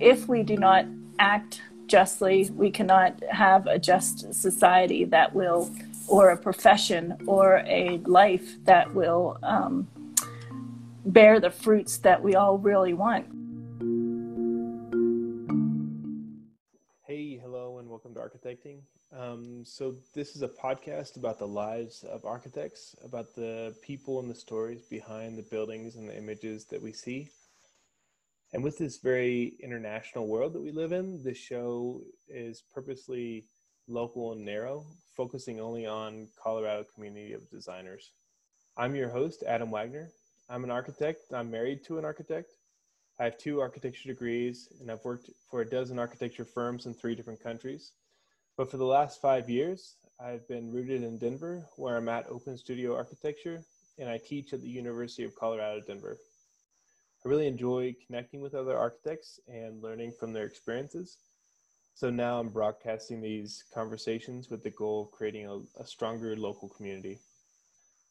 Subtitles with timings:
[0.00, 0.86] if we do not
[1.18, 5.70] act justly, we cannot have a just society that will,
[6.06, 9.88] or a profession, or a life that will um,
[11.06, 13.26] bear the fruits that we all really want.
[17.06, 18.80] Hey, hello, and welcome to Architecting.
[19.10, 24.30] Um, so, this is a podcast about the lives of architects, about the people and
[24.30, 27.30] the stories behind the buildings and the images that we see.
[28.52, 33.44] And with this very international world that we live in, the show is purposely
[33.88, 38.12] local and narrow, focusing only on Colorado community of designers.
[38.76, 40.08] I'm your host, Adam Wagner.
[40.48, 41.32] I'm an architect.
[41.32, 42.52] I'm married to an architect.
[43.20, 47.14] I have two architecture degrees, and I've worked for a dozen architecture firms in three
[47.14, 47.92] different countries.
[48.56, 52.56] But for the last five years, I've been rooted in Denver, where I'm at Open
[52.56, 53.62] Studio Architecture,
[53.98, 56.16] and I teach at the University of Colorado, Denver.
[57.24, 61.18] I really enjoy connecting with other architects and learning from their experiences.
[61.94, 66.68] So now I'm broadcasting these conversations with the goal of creating a, a stronger local
[66.68, 67.18] community.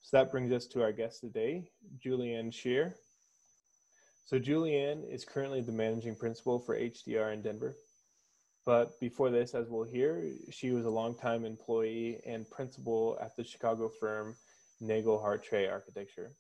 [0.02, 1.70] So that brings us to our guest today,
[2.06, 2.96] Julianne Scherer.
[4.26, 7.78] So Julianne is currently the managing principal for HDR in Denver.
[8.66, 13.46] But before this, as we'll hear, she was a longtime employee and principal at the
[13.46, 14.36] Chicago firm
[14.82, 16.34] Nagle Hartray Architecture.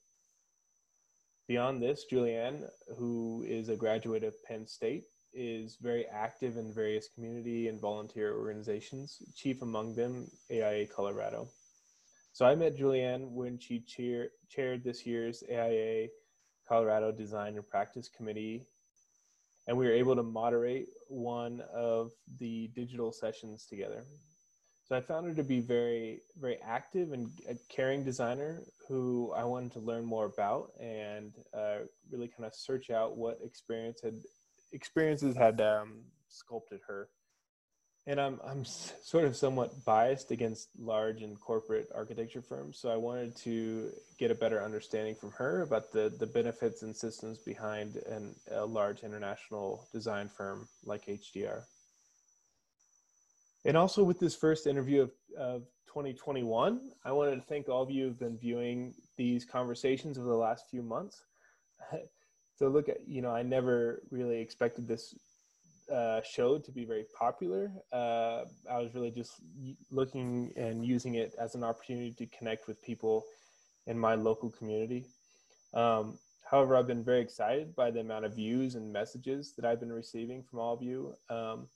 [1.47, 2.67] Beyond this, Julianne,
[2.97, 8.35] who is a graduate of Penn State, is very active in various community and volunteer
[8.35, 11.47] organizations, chief among them AIA Colorado.
[12.33, 16.07] So I met Julianne when she chaired this year's AIA
[16.67, 18.67] Colorado Design and Practice Committee,
[19.67, 24.03] and we were able to moderate one of the digital sessions together.
[24.87, 29.43] So I found her to be very, very active and a caring designer who I
[29.43, 31.79] wanted to learn more about and uh,
[32.09, 34.15] really kind of search out what experience had
[34.71, 37.09] experiences had um, sculpted her.
[38.05, 42.95] And I'm I'm sort of somewhat biased against large and corporate architecture firms, so I
[42.95, 47.97] wanted to get a better understanding from her about the the benefits and systems behind
[48.09, 51.63] an, a large international design firm like HDR.
[53.67, 57.91] And also with this first interview of, of 2021, I wanted to thank all of
[57.91, 61.21] you who've been viewing these conversations over the last few months.
[62.55, 65.13] so look at, you know, I never really expected this
[65.93, 67.69] uh, show to be very popular.
[67.91, 69.33] Uh, I was really just
[69.91, 73.25] looking and using it as an opportunity to connect with people
[73.85, 75.07] in my local community.
[75.73, 76.17] Um,
[76.49, 79.91] however, I've been very excited by the amount of views and messages that I've been
[79.91, 81.15] receiving from all of you.
[81.29, 81.67] Um,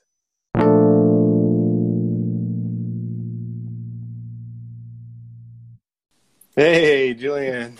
[6.55, 7.79] Hey, Julian.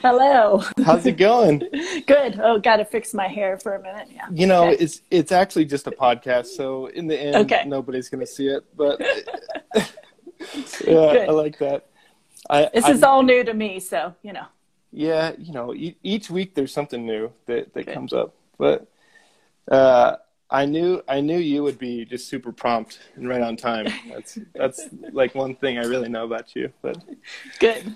[0.00, 0.62] Hello.
[0.84, 1.58] How's it going?
[2.06, 2.40] Good.
[2.40, 4.08] Oh, got to fix my hair for a minute.
[4.10, 4.26] Yeah.
[4.32, 4.82] You know, okay.
[4.82, 7.64] it's it's actually just a podcast, so in the end, okay.
[7.66, 8.64] nobody's going to see it.
[8.76, 9.00] But
[9.74, 9.90] yeah,
[10.84, 11.28] Good.
[11.28, 11.86] I like that.
[12.48, 14.46] I, this is I, all new to me, so you know.
[14.92, 18.86] Yeah, you know, e- each week there's something new that that comes up, but
[19.70, 20.16] uh,
[20.50, 23.86] I knew I knew you would be just super prompt and right on time.
[24.08, 26.72] That's that's like one thing I really know about you.
[26.82, 26.98] But
[27.58, 27.94] good.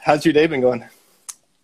[0.00, 0.84] How's your day been going?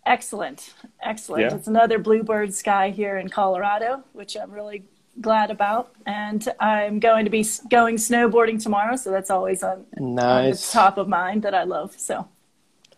[0.06, 1.42] Excellent, excellent.
[1.42, 1.56] Yeah.
[1.56, 4.84] It's another bluebird sky here in Colorado, which I'm really
[5.20, 5.94] glad about.
[6.06, 10.44] And I'm going to be going snowboarding tomorrow, so that's always on, nice.
[10.44, 11.94] on the top of mind that I love.
[11.99, 12.28] So,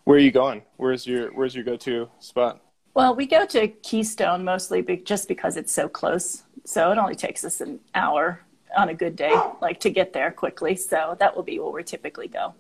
[0.05, 0.63] where are you going?
[0.77, 2.61] Where's your Where's your go to spot?
[2.95, 6.45] Well, we go to Keystone mostly be- just because it's so close.
[6.65, 8.41] So it only takes us an hour
[8.77, 10.77] on a good day, like to get there quickly.
[10.77, 12.55] So that will be where we typically go.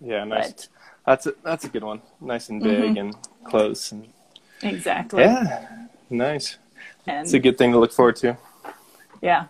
[0.00, 0.46] Yeah, nice.
[0.46, 0.68] But,
[1.06, 2.02] that's a that's a good one.
[2.20, 2.98] Nice and big mm-hmm.
[2.98, 3.92] and close.
[3.92, 4.08] And,
[4.62, 5.22] exactly.
[5.22, 6.58] Yeah, nice.
[7.06, 8.36] And, it's a good thing to look forward to
[9.22, 9.46] yeah.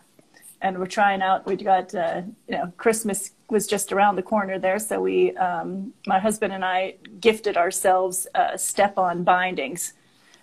[0.62, 4.58] And we're trying out We've got uh, you know christmas was just around the corner
[4.58, 9.92] there so we um, my husband and i gifted ourselves uh, step on bindings.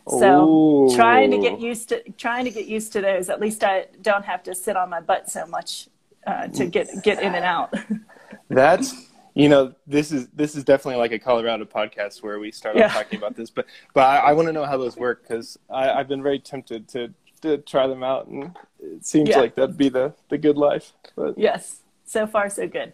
[0.08, 0.96] So Ooh.
[0.96, 3.30] trying to get used to trying to get used to those.
[3.30, 5.88] At least i don't have to sit on my butt so much
[6.28, 7.74] uh, to get get in and out.
[8.50, 8.94] That's
[9.34, 12.90] you know this is this is definitely like a colorado podcast where we start Yeah.
[12.90, 16.08] talking about this but but i, I want to know how those work because i've
[16.08, 17.12] been very tempted to
[17.44, 19.40] to try them out and it seems Yeah.
[19.42, 21.82] like that'd be the the good life but Yes.
[22.06, 22.94] So far, so good.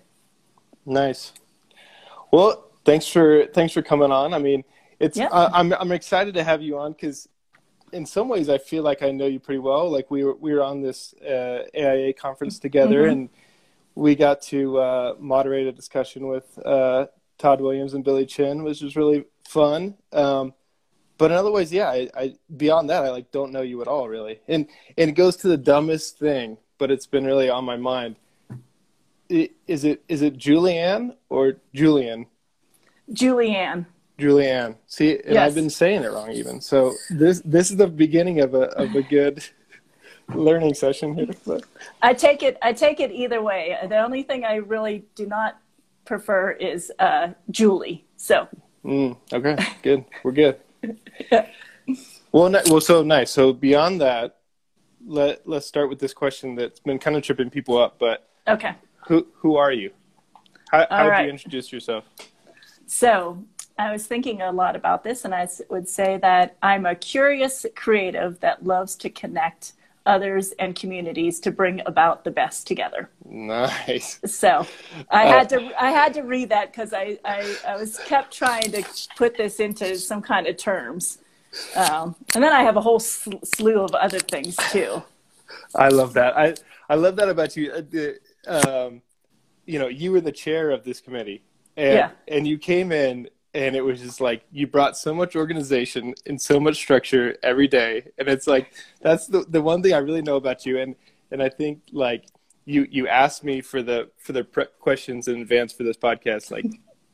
[0.85, 1.33] nice
[2.31, 4.63] well thanks for thanks for coming on i mean
[4.99, 5.27] it's Yeah.
[5.31, 7.27] I, i'm i'm excited to have you on because
[7.91, 10.53] in some ways i feel like i know you pretty well like we were we
[10.53, 13.11] were on this uh, aia conference together Mhm.
[13.11, 13.29] and
[13.95, 17.07] we got to uh, moderate a discussion with uh,
[17.37, 19.95] Tod Williams and Billie Tsien, which was really fun.
[20.13, 20.53] Um,
[21.19, 23.87] but in other ways, yeah, I, I beyond that, I like don't know you at
[23.87, 24.39] all, really.
[24.47, 24.67] And
[24.97, 28.15] and it goes to the dumbest thing, but it's been really on my mind.
[29.29, 32.25] Is it is it Julianne or Julian?
[33.11, 33.85] Julianne.
[34.17, 34.75] Julianne.
[34.87, 35.49] See, and Yes.
[35.49, 36.61] I've been saying it wrong even.
[36.61, 39.43] So this this is the beginning of a of a good
[40.33, 41.27] learning session here.
[41.45, 41.65] But
[42.01, 42.57] I take it.
[42.61, 43.77] I take it either way.
[43.87, 45.59] The only thing I really do not
[46.05, 48.05] prefer is uh, Julie.
[48.15, 48.47] So
[48.85, 50.05] Mm, okay, good.
[50.23, 50.57] We're good.
[52.31, 53.31] Well, well, so nice.
[53.31, 54.37] So beyond that,
[55.05, 57.97] let let's start with this question that's been kind of tripping people up.
[57.97, 58.75] But okay.
[59.07, 59.91] who who are you?
[60.71, 61.25] How, how would right.
[61.25, 62.05] you introduce yourself?
[62.85, 63.43] So
[63.77, 67.65] I was thinking a lot about this, and I would say that I'm a curious
[67.75, 69.73] creative that loves to connect
[70.09, 73.09] others and communities to bring about the best together.
[73.25, 74.19] Nice.
[74.25, 74.51] So
[75.09, 77.39] I Uh, had to I had to read that because I, I
[77.71, 78.81] I was kept trying to
[79.21, 81.19] put this into some kind of terms,
[81.75, 84.91] um, and then I have a whole sl- slew of other things too.
[85.75, 86.31] I love that.
[86.37, 86.47] I
[86.89, 87.71] I love that about you.
[87.71, 88.05] Uh, the,
[88.47, 89.01] um,
[89.65, 91.43] you know, you were the chair of this committee,
[91.77, 92.11] and Yeah.
[92.27, 96.39] and you came in, and it was just like you brought so much organization and
[96.41, 100.21] so much structure every day, and it's like that's the the one thing I really
[100.21, 100.95] know about you, and
[101.31, 102.25] and I think like
[102.65, 106.51] you you asked me for the for the pre- questions in advance for this podcast,
[106.51, 106.65] like.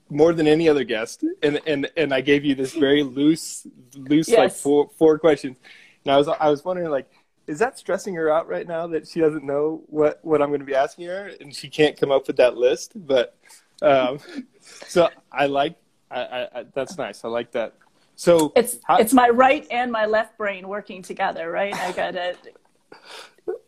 [0.07, 3.65] More than any other guest, and and and I gave you this very loose,
[3.95, 5.57] loose like four four questions.
[6.05, 7.09] And I was I was wondering like,
[7.47, 10.59] is that stressing her out right now that she doesn't know what what I'm going
[10.59, 12.93] to be asking her and she can't come up with that list?
[12.95, 13.35] But
[13.81, 14.19] um,
[14.61, 15.75] so I like
[16.11, 17.23] I, I, I that's nice.
[17.25, 17.73] I like that.
[18.15, 21.73] So It's how- it's my right and my left brain working together, right?
[21.75, 22.35] I gotta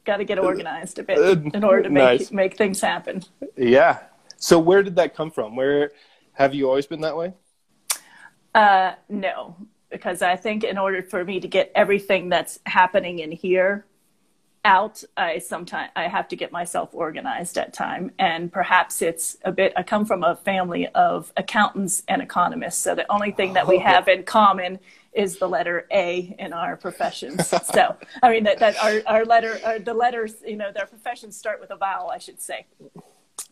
[0.06, 1.18] gotta get organized a bit
[1.54, 2.32] in order to make Nice.
[2.32, 3.24] make things happen.
[3.58, 4.00] yeah.
[4.38, 5.56] So where did that come from?
[5.56, 5.92] Where
[6.34, 7.34] have you always been that way?
[8.56, 9.56] Uh, no,
[9.90, 13.86] because I think in order for me to get everything that's happening in here
[14.68, 19.52] out, I sometimes I have to get myself organized at time, and perhaps it's a
[19.52, 19.72] bit.
[19.78, 23.78] I come from a family of accountants and economists, so the only thing that we
[23.78, 23.80] Oh.
[23.80, 24.80] have in common
[25.14, 27.48] is the letter A in our professions.
[27.74, 31.38] so I mean that, that our our letter, our, the letters, you know, their professions
[31.38, 32.66] start with a vowel, I should say.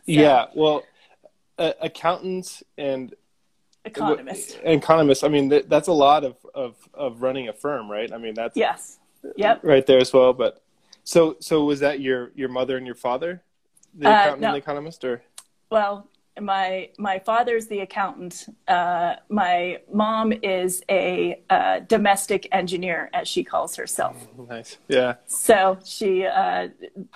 [0.06, 0.46] Yeah.
[0.54, 0.84] Well,
[1.58, 3.16] uh, accountants and
[3.86, 4.60] Economist.
[4.64, 5.24] economists.
[5.24, 8.12] I mean, th- that's a lot of, of of running a firm, right?
[8.12, 9.00] I mean, that's Yes.
[9.38, 9.62] Yep.
[9.64, 10.34] right there as well.
[10.34, 10.62] But
[11.06, 13.42] so so was that your your mother and your father,
[13.94, 14.48] the Uh, accountant no.
[14.48, 15.24] and the economist, or
[15.70, 16.10] Well,
[16.42, 18.48] my my father's the accountant.
[18.68, 24.28] Uh, my mom is a uh, domestic engineer, as she calls herself.
[24.50, 24.78] nice?
[24.90, 25.16] Yeah.
[25.28, 26.70] So she uh,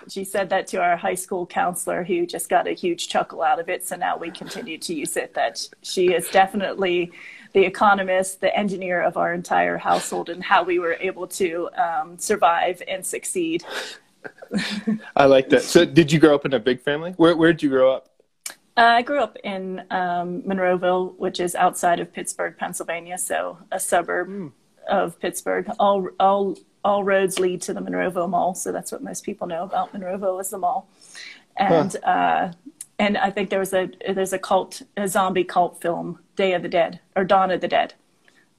[0.07, 3.59] she said that to our high school counselor, who just got a huge chuckle out
[3.59, 3.85] of it.
[3.85, 5.33] So now we continue to use it.
[5.33, 7.11] That she is definitely
[7.53, 12.17] the economist, the engineer of our entire household, and how we were able to um,
[12.17, 13.63] survive and succeed.
[15.15, 15.63] I like that.
[15.63, 17.13] So, did you grow up in a big family?
[17.17, 18.09] Where Where did you grow up?
[18.77, 23.79] Uh, I grew up in um, Monroeville, which is outside of Pittsburgh, Pennsylvania, so a
[23.79, 24.53] suburb
[24.89, 25.69] of Pittsburgh.
[25.79, 29.63] All all all roads lead to the Monroeville Mall, so that's what most people know
[29.63, 30.89] about Monroeville is the mall.
[31.57, 32.53] And uh,
[32.97, 36.63] and I think there was a there's a cult a zombie cult film, Day of
[36.63, 37.93] the Dead or Dawn of the Dead,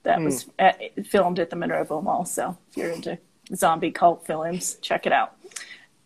[0.03, 2.25] that was at, filmed at the Monroeville Mall.
[2.25, 3.19] So if you're into
[3.55, 5.37] zombie cult films, check it out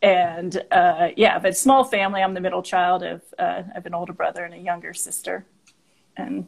[0.04, 2.22] and uh, yeah, but small family.
[2.22, 5.46] I'm the middle child of uh, have an older brother and a younger sister,
[6.16, 6.46] and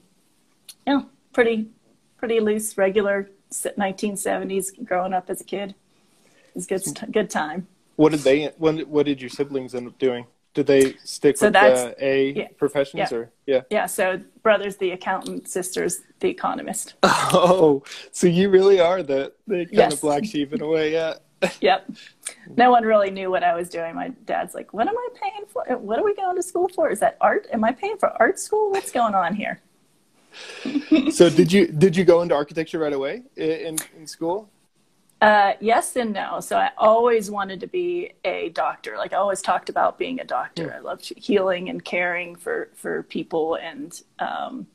[0.87, 1.03] yeah,
[1.33, 1.69] pretty
[2.19, 5.75] pretty loose, regular 1970s growing up as a kid.
[6.49, 7.67] It was good good time.
[7.97, 8.53] What did they?
[8.59, 10.27] When, what did your siblings end up doing?
[10.57, 13.17] Did they stick So with the A yeah, professions yeah.
[13.17, 13.61] or yeah?
[13.69, 16.95] Yeah, so brother's the accountant, sister's the economist.
[17.03, 19.93] Oh, so you really are the the kind Yes.
[19.95, 21.15] of black sheep in a way, yeah.
[21.61, 21.91] Yep.
[22.57, 23.95] No one really knew what I was doing.
[23.95, 25.63] My dad's like, "What am I paying for?
[25.77, 26.89] What are we going to school for?
[26.89, 27.47] Is that art?
[27.53, 28.71] Am I paying for art school?
[28.71, 29.61] What's going on here?"
[31.11, 34.49] so did you did you go into architecture right away in in school?
[35.21, 36.41] Uh, yes and no.
[36.41, 38.97] So I always wanted to be a doctor.
[38.99, 40.75] Like I always talked about being a doctor.
[40.75, 44.67] I loved healing and caring for for people, and um,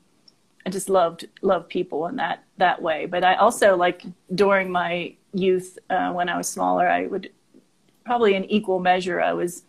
[0.66, 3.06] I just loved loved people in that that way.
[3.06, 4.02] But I also like
[4.34, 7.30] during my youth uh, when I was smaller, I would
[8.04, 9.62] probably in equal measure I was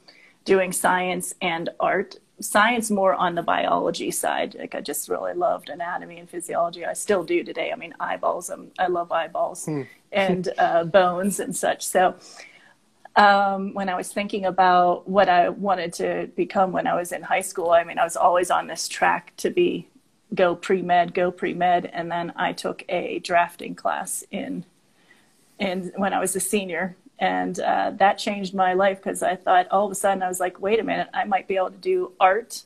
[0.43, 4.55] doing science and art science more on the biology side.
[4.55, 6.85] Like I just really loved anatomy and physiology.
[6.85, 7.71] I still do today.
[7.71, 8.50] I mean, eyeballs.
[8.50, 9.83] I'm, i love eyeballs hmm.
[10.12, 11.85] and uh, bones and such.
[11.85, 12.15] So
[13.15, 17.21] um, when I was thinking about what I wanted to become when I was in
[17.21, 19.88] high school, I mean, I was always on this track to be
[20.33, 24.65] go pre med, go pre med, and then I took a drafting class in
[25.59, 29.69] in when I was a senior and uh, that changed my life because I thought
[29.71, 31.77] all of a sudden I was like, wait a minute, I might be able to
[31.77, 32.63] do art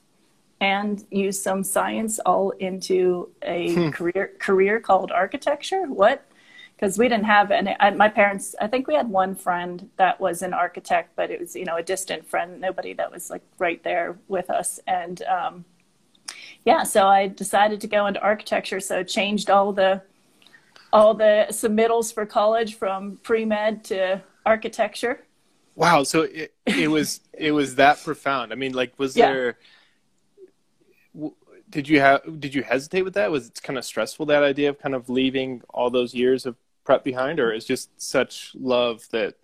[0.60, 3.90] and use some science all into a hmm.
[3.92, 5.84] career career called architecture.
[5.84, 6.26] What?
[6.76, 7.76] Because we didn't have any.
[7.80, 11.40] I, my parents, I think we had one friend that was an architect, but it
[11.40, 14.80] was you know a distant friend, nobody that was like right there with us.
[14.88, 15.66] And um,
[16.66, 18.80] yeah, so I decided to go into architecture.
[18.80, 20.02] So changed all the
[20.92, 25.26] all the submittals for college from pre med to architecture.
[25.76, 28.52] Wow, so it, it was it was that profound.
[28.52, 29.32] I mean, like, was yeah.
[29.32, 29.58] there?
[31.70, 32.40] Did you have?
[32.40, 33.30] Did you hesitate with that?
[33.30, 36.56] Was it kind of stressful that idea of kind of leaving all those years of
[36.86, 39.36] prep behind, or is just such love that?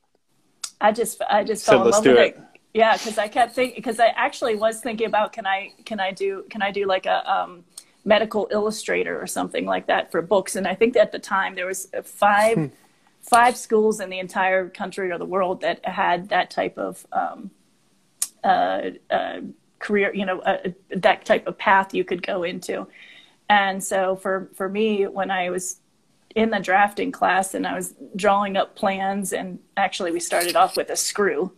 [0.82, 2.36] I just I just fell in love with it.
[2.38, 2.42] it.
[2.74, 6.12] Yeah, because I kept thinking because I actually was thinking about can I can I
[6.12, 7.66] do can I do like a um,
[8.06, 11.68] medical illustrator or something like that for books, and I think at the time there
[11.68, 12.72] was five.
[13.24, 17.52] Five schools in the entire country or the world that had that type of um,
[18.44, 19.40] uh, uh,
[19.80, 22.88] career, you know, uh, that type of path you could go into.
[23.50, 25.80] And so for, for me, when I was
[26.36, 30.76] in the drafting class and I was drawing up plans, and actually we started off
[30.76, 31.52] with a screw,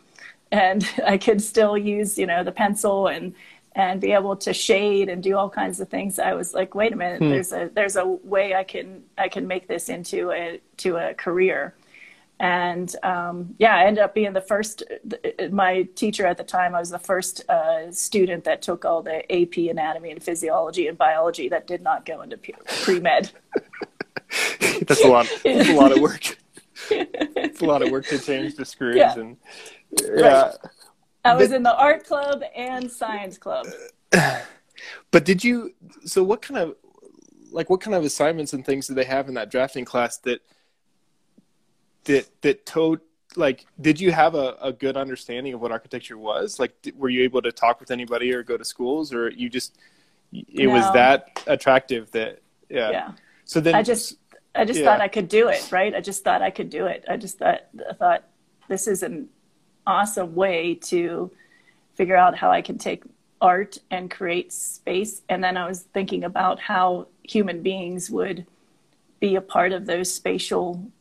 [0.52, 3.34] and I could still use, you know, the pencil and
[3.76, 6.94] and be able to shade and do all kinds of things i was like wait
[6.94, 7.30] a minute hmm.
[7.30, 11.14] there's a there's a way i can i can make this into a to a
[11.14, 11.76] career
[12.40, 14.84] and um, yeah i ended up being the first
[15.52, 19.20] my teacher at the time i was the first uh, student that took all the
[19.32, 22.38] ap anatomy and physiology and biology that did not go into
[22.84, 23.32] pre-med
[24.88, 26.38] that's a lot that's a lot of work
[26.92, 29.14] it's a lot of work to change the screws yeah.
[29.18, 29.38] and
[30.16, 30.56] yeah right.
[31.26, 33.68] I was but, in the art club and science club.
[35.10, 35.74] But did you?
[36.06, 36.76] So what kind of
[37.56, 40.42] like what kind of assignments and things did they have in that drafting class that
[42.04, 43.00] that that towed
[43.36, 47.24] like did you have a, a good understanding of what architecture was like were you
[47.24, 49.78] able to talk with anybody or go to schools or you just
[50.32, 50.74] it no.
[50.74, 53.12] was that attractive that yeah yeah
[53.44, 54.18] so then i just
[54.54, 54.86] i just yeah.
[54.86, 57.38] thought i could do it right i just thought i could do it i just
[57.38, 58.24] thought i thought
[58.68, 59.28] this is an
[59.88, 61.32] awesome way to
[61.96, 63.04] figure out how I can take
[63.42, 65.22] art and create space.
[65.30, 68.46] And then I was thinking about how human beings would
[69.20, 70.92] be a part of those spatial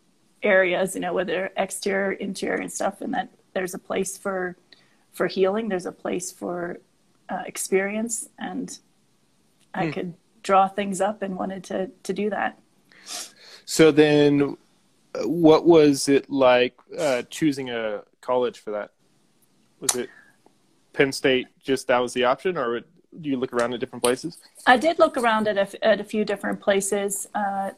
[0.42, 4.56] areas, you know, whether exterior, interior, and stuff, and that there's a place for
[5.12, 5.68] for healing.
[5.68, 6.80] There's a place for
[7.28, 8.78] uh, experience, and
[9.72, 9.92] I hmm.
[9.92, 12.58] could draw things up and wanted to to do that.
[13.64, 14.56] So then,
[15.22, 18.92] what was it like uh, choosing a college for that?
[19.80, 20.08] Was it
[20.92, 21.48] Penn State?
[21.62, 22.80] Just that was the option, or
[23.20, 24.38] do you look around at different places?
[24.66, 27.28] I did look around at a, at a few different places.
[27.34, 27.70] Uh,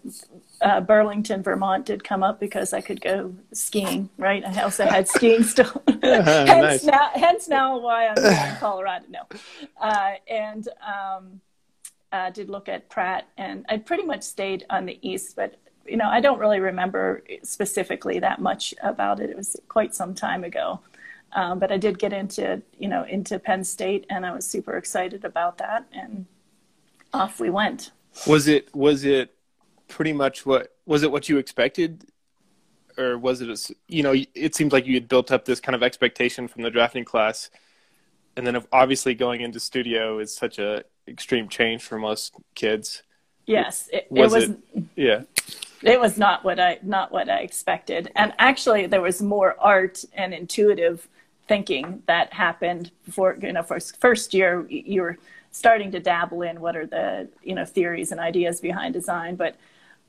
[0.61, 4.45] uh, Burlington, Vermont did come up because I could go skiing, right?
[4.45, 5.83] I also had skiing still.
[6.03, 6.85] hence, nice.
[6.85, 9.07] now, hence now why I'm in Colorado.
[9.11, 9.21] No.
[9.81, 11.41] Uh, and um,
[12.13, 15.57] I did look at Pratt, and I pretty much stayed on the east, but
[15.89, 19.31] you know, I don't really remember specifically that much about it.
[19.31, 20.81] It was quite some time ago.
[21.33, 24.77] Um, but I did get into, you know, into Penn State and I was super
[24.77, 26.27] excited about that and
[27.13, 27.91] off we went.
[28.27, 29.35] Was it, was it
[29.89, 32.05] pretty much what, was it what you expected?
[32.97, 35.75] Or was it, a, you know, it seems like you had built up this kind
[35.75, 37.51] of expectation from the drafting class.
[38.37, 43.03] And then obviously going into studio is such a extreme change for most kids.
[43.47, 44.33] Yes, it was.
[44.33, 45.23] It was it, yeah
[45.83, 48.11] it was not what I not what I expected.
[48.17, 51.09] And actually, there was more art and intuitive
[51.49, 53.37] thinking that happened before.
[53.41, 55.19] You know, first first year you were
[55.51, 59.57] starting to dabble in what are the you know theories and ideas behind design, but.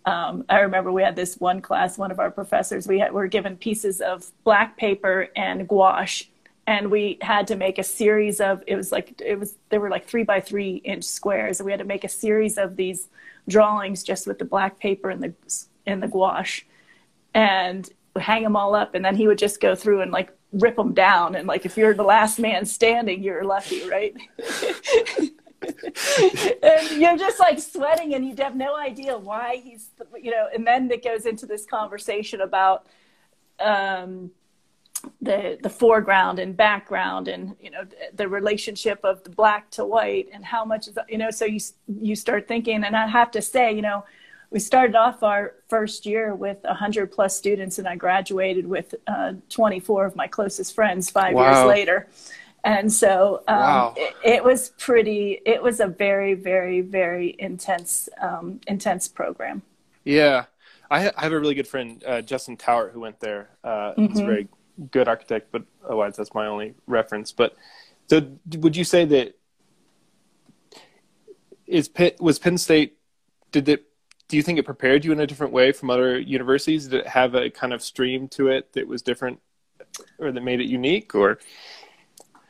[0.06, 3.28] Um, I remember we had this one class, one of our professors, we had, were
[3.28, 6.30] given pieces of black paper and gouache,
[6.68, 9.90] and we had to make a series of, it was like, it was, there were
[9.90, 13.08] like three by three inch squares, and we had to make a series of these
[13.48, 15.34] drawings just with the black paper and the
[15.86, 16.66] and the gouache.
[17.34, 20.76] And hang them all up, and then he would just go through and like rip
[20.76, 21.36] them down.
[21.36, 24.14] And like if you're the last man standing, you're lucky, right?
[26.62, 30.50] and you're just like sweating, and you have no idea why he's, you know.
[30.54, 32.88] And then it goes into this conversation about.
[33.60, 34.32] Um,
[35.22, 40.30] the the foreground and background and you know the relationship of the black to white
[40.34, 41.60] and how much is you know so you
[42.00, 44.06] you start thinking and I have to say you know
[44.50, 49.34] we started off our first year with 100 plus students and I graduated with uh,
[49.50, 51.44] 24 of my closest friends 5 wow.
[51.44, 52.08] years later
[52.64, 53.94] and so um, wow.
[53.96, 59.62] it, it, was pretty it was a very very very intense um, intense program
[60.04, 60.46] yeah
[60.90, 63.50] I, have a really good friend, uh, Justin Tower, who went there.
[63.62, 64.06] Uh, mm-hmm.
[64.06, 64.48] He's very
[64.92, 67.32] good architect, but otherwise that's my only reference.
[67.32, 67.56] But
[68.08, 69.38] so, would you say that
[71.66, 72.98] is Pitt was Penn State?
[73.52, 73.84] Did it?
[74.28, 76.88] Do you think it prepared you in a different way from other universities?
[76.88, 79.40] Did it have a kind of stream to it that was different,
[80.20, 81.16] or that made it unique?
[81.16, 81.40] Or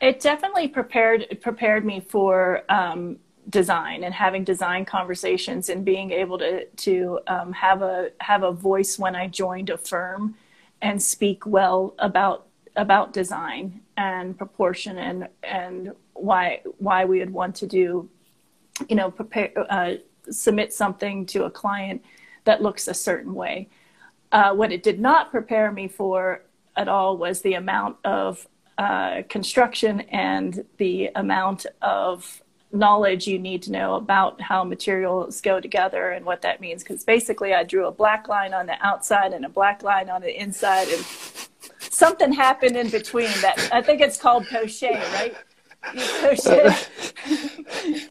[0.00, 3.18] it definitely prepared prepared me for um,
[3.48, 8.52] design and having design conversations and being able to to um, have a have a
[8.52, 10.36] voice when I joined a firm
[10.82, 17.54] and speak well about about design and proportion and and why why we would want
[17.56, 18.08] to do
[18.88, 19.94] you know prepare uh,
[20.30, 22.04] submit something to a client
[22.44, 23.68] that looks a certain way.
[24.32, 26.42] Uh, what it did not prepare me for
[26.76, 33.62] at all was the amount of uh, construction and the amount of knowledge you need
[33.62, 36.82] to know about how materials go together and what that means.
[36.82, 40.20] Because basically, I drew a black line on the outside and a black line on
[40.22, 41.04] the inside, and
[41.78, 43.30] something happened in between.
[43.40, 45.34] That I think it's called poche, right?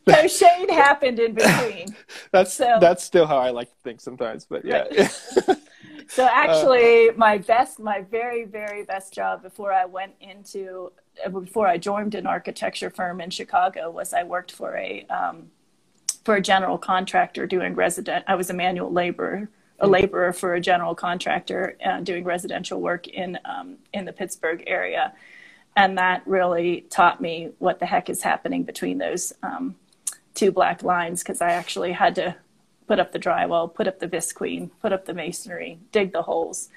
[0.05, 1.95] Poche happened in between.
[2.31, 4.85] That's so, that's still how I like to think sometimes, but yeah.
[5.47, 5.57] Right.
[6.07, 10.91] so actually, uh, my best, my very very best job before I went into
[11.31, 15.51] before I joined an architecture firm in Chicago was I worked for a um,
[16.23, 18.25] for a general contractor doing resident.
[18.27, 19.93] I was a manual laborer, a mm-hmm.
[19.93, 25.13] laborer for a general contractor uh, doing residential work in um, in the Pittsburgh area,
[25.75, 29.75] and that really taught me what the heck is happening between those um,
[30.33, 32.35] two black lines because I actually had to
[32.87, 36.69] put up the drywall, put up the visqueen, put up the masonry, dig the holes.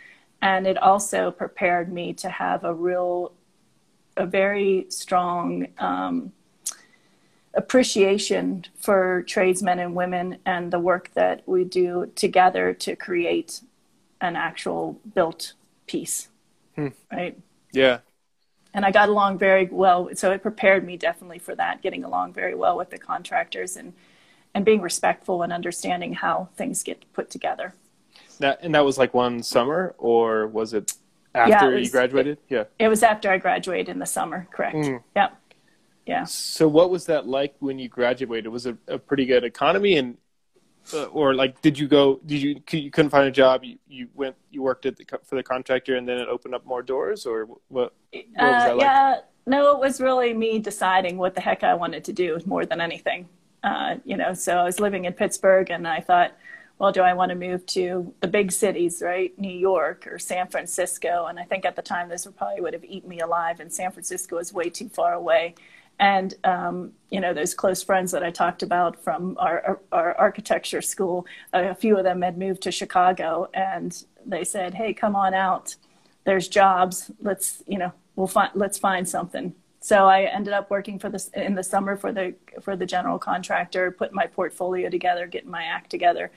[0.42, 3.32] And it also prepared me to have a real
[4.16, 6.32] a very strong um,
[7.54, 13.60] appreciation for tradesmen and women and the work that we do together to create
[14.20, 15.54] an actual built
[15.86, 16.28] piece.
[16.74, 16.88] Hmm.
[17.10, 17.38] Right?
[17.72, 18.00] Yeah.
[18.74, 20.10] And I got along very well.
[20.14, 23.92] So it prepared me definitely for that, getting along very well with the contractors and,
[24.54, 27.74] and being respectful and understanding how things get put together.
[28.38, 30.92] That, and that was like one summer, or was it
[31.34, 32.38] after yeah, was, you graduated?
[32.38, 32.64] It, yeah.
[32.78, 34.76] It was after I graduated in the summer, correct.
[34.76, 35.02] Mm.
[35.14, 35.30] Yeah.
[36.06, 36.24] Yeah.
[36.24, 38.50] So what was that like when you graduated?
[38.50, 40.16] Was it a pretty good economy and
[40.92, 44.08] uh, or like did you go did you you couldn't find a job you, you
[44.14, 47.26] went you worked at the, for the contractor and then it opened up more doors
[47.26, 48.82] or what, what was that uh, like?
[48.82, 52.64] yeah no it was really me deciding what the heck i wanted to do more
[52.64, 53.28] than anything
[53.62, 56.32] uh, you know so i was living in pittsburgh and i thought
[56.80, 59.38] well, do I want to move to the big cities, right?
[59.38, 61.26] New York or San Francisco?
[61.26, 63.92] And I think at the time this probably would have eaten me alive, and San
[63.92, 65.54] Francisco is way too far away.
[65.98, 70.80] And um, you know those close friends that I talked about from our, our architecture
[70.80, 75.34] school, a few of them had moved to Chicago, and they said, "Hey, come on
[75.34, 75.76] out.
[76.24, 77.10] There's jobs.
[77.20, 81.28] Let's you know we'll find let's find something." So I ended up working for this
[81.28, 85.64] in the summer for the for the general contractor, putting my portfolio together, getting my
[85.64, 86.30] act together,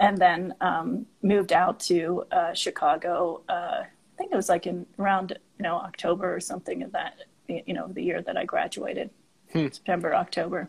[0.00, 3.42] and then um, moved out to uh, Chicago.
[3.48, 7.20] Uh, I think it was like in around you know October or something of that
[7.46, 9.10] you know the year that I graduated,
[9.52, 9.68] hmm.
[9.68, 10.68] September October.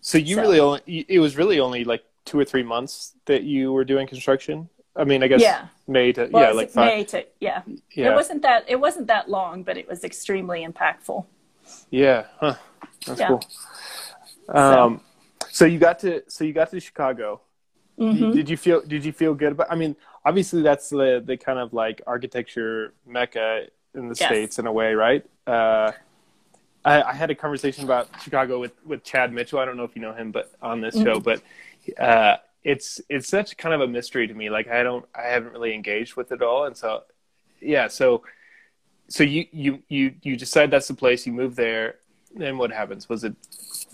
[0.00, 3.42] So you so, really only it was really only like two or three months that
[3.42, 4.68] you were doing construction.
[4.98, 5.68] I mean, I guess yeah.
[5.86, 6.86] May to well, yeah, like five.
[6.86, 7.62] May to yeah.
[7.92, 8.10] yeah.
[8.10, 11.24] It wasn't that it wasn't that long, but it was extremely impactful.
[11.90, 12.56] Yeah, huh.
[13.06, 13.28] That's yeah.
[13.28, 13.42] cool.
[14.48, 15.00] Um,
[15.42, 15.48] so.
[15.50, 17.42] so you got to so you got to Chicago
[17.98, 18.32] Mm-hmm.
[18.32, 18.80] Did you feel?
[18.80, 19.70] Did you feel good about?
[19.70, 24.28] I mean, obviously that's the the kind of like architecture mecca in the yes.
[24.28, 25.24] states in a way, right?
[25.46, 25.90] Uh,
[26.84, 29.58] I, I, had a conversation about Chicago with with Chad Mitchell.
[29.58, 31.06] I don't know if you know him, but on this mm-hmm.
[31.06, 31.42] show, but
[31.98, 34.50] uh, it's it's such kind of a mystery to me.
[34.50, 37.04] Like I don't, I haven't really engaged with it all, and so
[37.60, 38.22] yeah, so
[39.08, 41.26] so you you you you decide that's the place.
[41.26, 41.96] You move there.
[42.34, 43.08] Then what happens?
[43.08, 43.34] Was it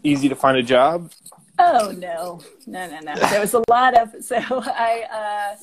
[0.03, 1.12] easy to find a job?
[1.59, 3.14] Oh no, no, no, no.
[3.31, 5.57] There was a lot of so I uh,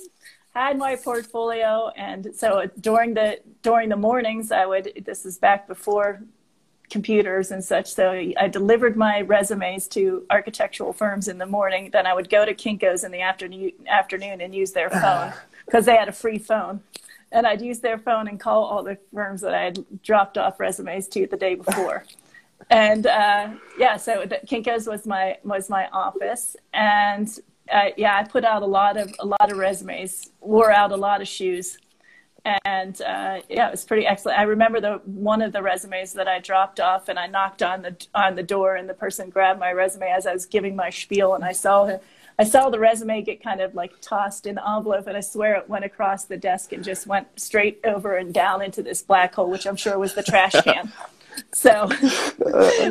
[0.54, 5.04] had my portfolio, and so during the during the mornings, I would.
[5.06, 6.22] This is back before
[6.92, 7.92] computers and such.
[7.92, 11.90] So I delivered my resumes to architectural firms in the morning.
[11.92, 15.34] Then I would go to Kinko's in the afternoon afternoon and use their phone
[15.66, 16.82] because they had a free phone.
[17.32, 20.60] And I'd use their phone and call all the firms that I had dropped off
[20.60, 22.04] resumes to the day before.
[22.70, 23.50] and uh,
[23.80, 27.40] yeah, so the, Kinko's was my was my office, and
[27.72, 30.98] uh, yeah, I put out a lot of a lot of resumes, wore out a
[30.98, 31.78] lot of shoes,
[32.44, 34.40] and uh, yeah, it was pretty excellent.
[34.40, 37.82] I remember the one of the resumes that I dropped off, and I knocked on
[37.84, 40.90] the on the door, and the person grabbed my resume as I was giving my
[40.90, 41.98] spiel, and I saw
[42.40, 45.56] I saw the resume get kind of like tossed in the envelope, and I swear
[45.56, 49.36] it went across the desk and just went straight over and down into this black
[49.36, 50.92] hole, which I'm sure was the trash can.
[51.54, 51.90] so,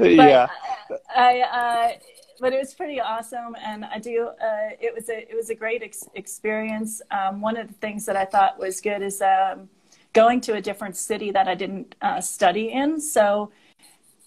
[0.01, 0.49] yeah,
[1.17, 1.41] I.
[1.41, 1.99] Uh,
[2.41, 4.29] but it was pretty awesome, and I do.
[4.29, 7.03] Uh, it was a it was a great ex- experience.
[7.11, 9.69] Um, one of the things that I thought was good is um,
[10.13, 13.01] going to a different city that I didn't uh, study in.
[13.01, 13.53] So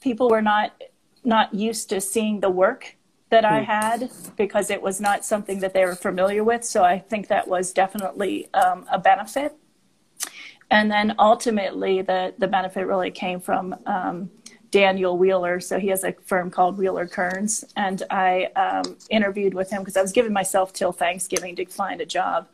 [0.01, 0.81] people were not
[1.23, 2.95] not used to seeing the work
[3.29, 3.65] that I hmm.
[3.65, 6.63] had because it was not something that they were familiar with.
[6.63, 9.55] So I think that was definitely um, a benefit.
[10.69, 14.31] And then ultimately, the the benefit really came from um,
[14.73, 15.59] Daniel Wheeler.
[15.59, 19.95] So he has a firm called Wheeler Kearns, and I um, interviewed with him because
[19.95, 22.47] I was giving myself till Thanksgiving to find a job.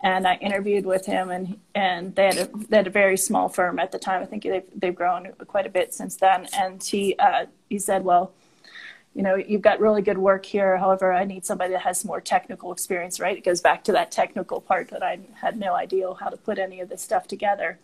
[0.00, 3.48] And I interviewed with him, and and they had a they had a very small
[3.48, 4.22] firm at the time.
[4.22, 6.46] I think they've they've grown quite a bit since then.
[6.56, 8.32] And he uh, he said, well,
[9.16, 10.76] you know, you've got really good work here.
[10.76, 13.18] However, I need somebody that has more technical experience.
[13.18, 13.36] Right?
[13.36, 16.60] It goes back to that technical part that I had no idea how to put
[16.60, 17.80] any of this stuff together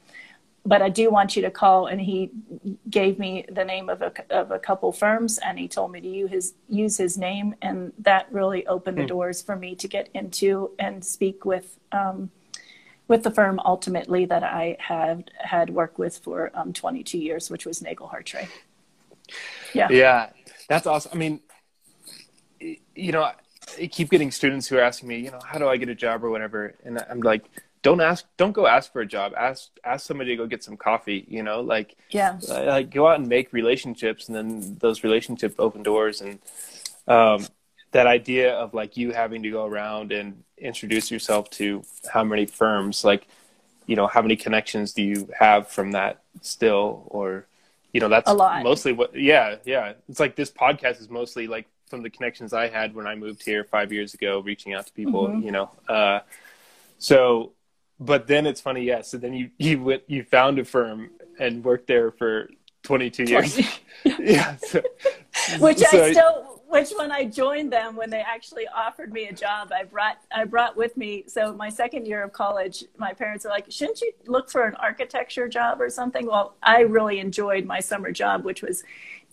[0.67, 1.87] but I do want you to call.
[1.87, 2.31] And he
[2.89, 6.09] gave me the name of a, of a couple firms and he told me to
[6.09, 7.55] use his, use his name.
[7.61, 9.09] And that really opened the hmm.
[9.09, 12.31] doors for me to get into and speak with, um,
[13.09, 17.67] with the firm ultimately that I had had worked with for um, 22 years, which
[17.67, 18.49] was Nagle Hartray.
[19.75, 19.89] Yeah.
[19.91, 20.31] Yeah.
[20.69, 21.13] That's awesome.
[21.13, 21.41] I mean,
[22.61, 25.77] you know, I keep getting students who are asking me, you know, how do I
[25.77, 26.75] get a job or whatever?
[26.85, 27.45] And I'm like,
[27.85, 29.33] don't ask don't go ask for a job.
[29.37, 32.39] Ask ask somebody to go get some coffee you know like yeah.
[32.49, 36.41] like go out and make relationships and then those relationships open doors and
[37.07, 37.47] um,
[37.93, 42.47] that idea of like you having to go around and introduce yourself to how many
[42.47, 43.29] firms like
[43.87, 47.05] you know how many connections do you have from that still?
[47.09, 47.47] Or
[47.93, 48.29] you know that's
[48.65, 49.93] mostly what yeah yeah.
[50.09, 53.45] It's like this podcast is mostly like from the connections i had when i moved
[53.45, 55.43] here five years ago reaching out to people mm-hmm.
[55.43, 56.21] you know uh,
[56.99, 57.53] so
[58.01, 58.97] but then it's funny, yes.
[58.97, 62.49] Yeah, so then you you went you found a firm and worked there for
[62.83, 63.61] 22 years.
[64.05, 64.57] yeah.
[64.57, 64.83] So,
[65.59, 69.33] which so I still which when I joined them when they actually offered me a
[69.33, 73.45] job, I brought I brought with me so my second year of college, my parents
[73.45, 77.65] were like, "Shouldn't you look for an architecture job or something?" Well, I really enjoyed
[77.65, 78.83] my summer job, which was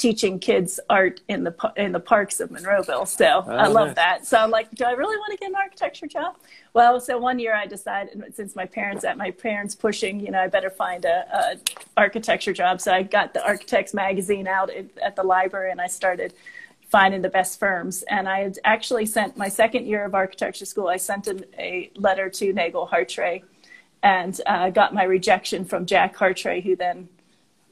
[0.02, 3.08] teaching kids art in the in the parks of Monroeville.
[3.08, 3.96] So oh, I love nice.
[3.96, 4.26] that.
[4.26, 6.38] So I'm like, do I really want to get an architecture job?
[6.74, 10.40] Well, so one year I decided, since my parents at my parents pushing, you know,
[10.40, 11.58] I better find a, a
[11.96, 12.82] architecture job.
[12.82, 16.34] So I got the Architects magazine out at, at the library, and I started
[16.90, 18.04] finding the best firms.
[18.04, 20.88] And I had actually sent my second year of architecture school.
[20.88, 23.44] I sent a, a letter to Nagle Hartray,
[24.02, 27.08] and uh, got my rejection from Jack Hartray, who then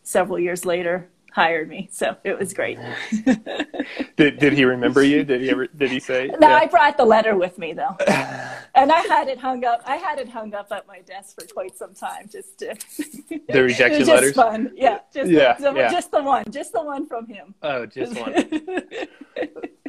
[0.03, 1.89] several years later hired me.
[1.91, 2.77] So it was great.
[4.15, 5.23] did did he remember you?
[5.23, 6.27] Did he ever did he say?
[6.39, 6.57] No, yeah.
[6.57, 7.95] I brought the letter with me though.
[8.75, 11.45] and I had it hung up I had it hung up at my desk for
[11.53, 12.75] quite some time just to
[13.47, 14.35] The rejection just letters?
[14.35, 14.71] fun.
[14.75, 14.99] Yeah.
[15.13, 15.91] Just yeah, the, yeah.
[15.91, 16.45] just the one.
[16.49, 17.53] Just the one from him.
[17.61, 18.35] Oh, just one.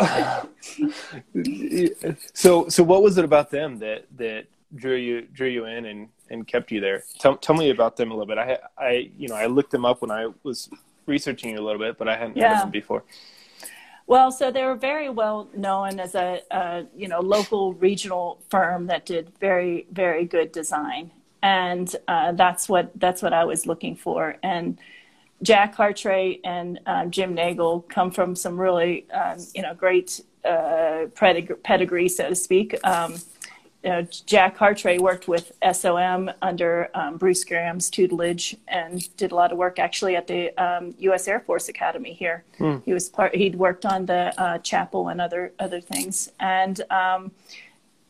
[2.35, 6.09] so so what was it about them that that drew you drew you in and
[6.31, 7.03] and kept you there.
[7.19, 8.39] Tell, tell me about them a little bit.
[8.39, 10.71] I, I, you know, I looked them up when I was
[11.07, 12.49] researching you a little bit, but I hadn't yeah.
[12.49, 13.05] heard of them before.
[14.07, 18.89] Well, so they were very well known as a, a, you know local regional firm
[18.89, 23.95] that did very very good design, and uh, that's what that's what I was looking
[23.95, 24.37] for.
[24.43, 24.79] And
[25.43, 31.07] Jack Hartray and um, Jim Nagle come from some really um, you know great uh,
[31.15, 32.75] pedigree, so to speak.
[32.85, 33.15] Um,
[33.83, 39.35] you know, Jack Hartray worked with SOM under um, Bruce Graham's tutelage and did a
[39.35, 41.27] lot of work actually at the um, U.S.
[41.27, 42.45] Air Force Academy here.
[42.59, 42.79] Hmm.
[42.85, 43.35] He was part.
[43.35, 46.31] He'd worked on the uh, chapel and other other things.
[46.41, 47.33] And um,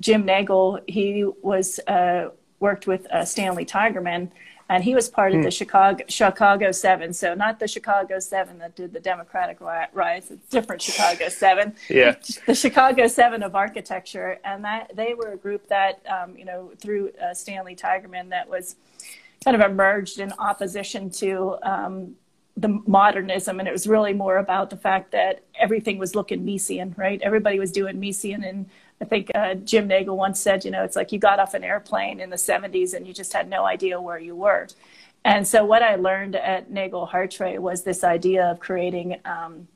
[0.00, 4.30] Jim Nagle, he was uh, worked with uh, Stanley Tigerman
[4.70, 7.12] and he was part of the Chicago Chicago Seven.
[7.12, 10.30] So not the Chicago Seven that did the Democratic riots.
[10.30, 11.74] It's different Chicago Seven.
[11.90, 12.14] yeah,
[12.46, 16.70] the Chicago Seven of architecture, and that they were a group that um, you know
[16.80, 18.76] through uh, Stanley Tigerman that was
[19.44, 22.14] kind of emerged in opposition to um,
[22.56, 26.96] the modernism, and it was really more about the fact that everything was looking Miesian,
[26.96, 27.20] right?
[27.22, 28.70] Everybody was doing Miesian, and
[29.00, 31.64] I think uh, Jim Nagle once said, you know, it's like you got off an
[31.64, 34.68] airplane in the 70s and you just had no idea where you were.
[35.24, 39.68] And so what I learned at Nagle Hartray was this idea of creating um,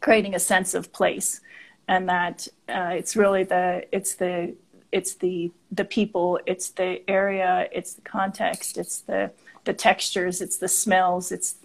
[0.00, 1.40] creating a sense of place,
[1.88, 4.54] and that uh, it's really the it's the
[4.90, 9.30] it's the the people, it's the area, it's the context, it's the
[9.64, 11.56] the textures, it's the smells, it's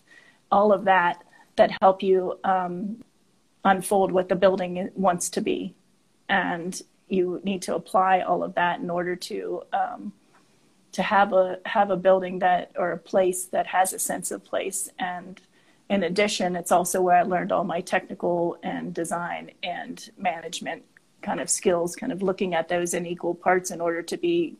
[0.51, 1.23] all of that
[1.55, 3.03] that help you um,
[3.63, 5.73] unfold what the building wants to be
[6.29, 10.13] and you need to apply all of that in order to um,
[10.91, 14.43] to have a have a building that or a place that has a sense of
[14.43, 14.89] place.
[14.99, 15.39] And
[15.89, 20.83] in addition it's also where i learned all my technical and design and management
[21.21, 24.57] kind of skills kind of looking at those in equal parts in order to be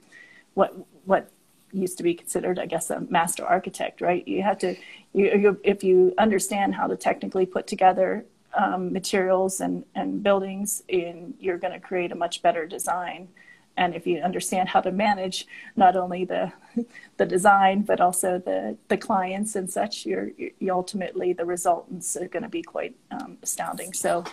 [0.53, 0.73] what
[1.05, 1.29] what
[1.71, 4.27] used to be considered i guess a master architect right?
[4.27, 4.75] You have to
[5.13, 8.25] you, you if you understand how to technically put together
[8.57, 13.29] um, materials and, and buildings, and you're going to create a much better design.
[13.77, 16.51] And if you understand how to manage not only the
[17.17, 22.27] the design but also the the clients and such, you're, you ultimately the results are
[22.27, 23.93] going to be quite um, astounding.
[23.93, 24.23] So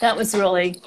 [0.00, 0.80] that was really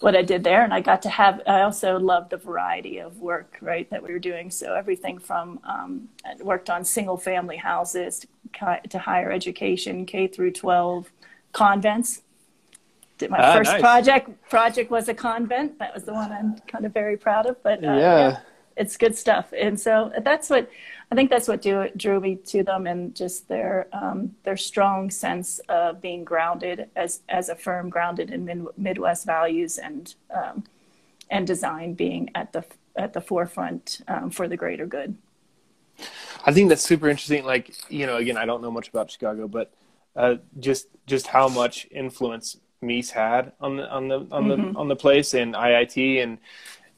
[0.00, 1.40] what I did there, and I got to have.
[1.46, 4.50] I also loved the variety of work, right, that we were doing.
[4.50, 6.08] So everything from um,
[6.38, 11.10] worked on single family houses to, to higher education, K through 12,
[11.52, 12.22] convents.
[13.18, 13.80] Did my ah, first nice.
[13.80, 15.78] project project was a convent.
[15.78, 17.62] That was the one I'm kind of very proud of.
[17.62, 17.96] But uh, yeah.
[17.96, 18.38] yeah.
[18.76, 19.52] it's good stuff.
[19.58, 20.70] And so that's what
[21.10, 25.10] I think that's what do, drew me to them, and just their um, their strong
[25.10, 30.64] sense of being grounded as as a firm, grounded in mid, Midwest values and um,
[31.30, 35.16] and design being at the at the forefront um, for the greater good.
[36.44, 37.44] I think that's super interesting.
[37.44, 39.72] Like you know, again, I don't know much about Chicago, but
[40.18, 44.72] uh, just just how much influence Mies had on the on the on mm-hmm.
[44.72, 46.38] the on the place and IIT and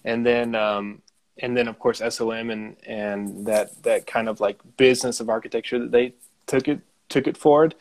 [0.05, 1.03] and then um,
[1.39, 5.79] and then of course SOM and and that that kind of like business of architecture
[5.79, 6.15] that they
[6.47, 7.75] took it took it forward.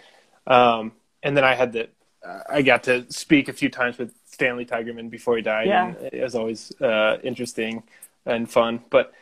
[0.46, 0.92] Um,
[1.24, 1.90] and then I had the
[2.26, 5.68] uh, I got to speak a few times with Stanley Tigerman before he died.
[5.68, 5.88] Yeah.
[5.88, 7.84] And it was always uh, interesting
[8.26, 8.82] and fun.
[8.90, 9.14] But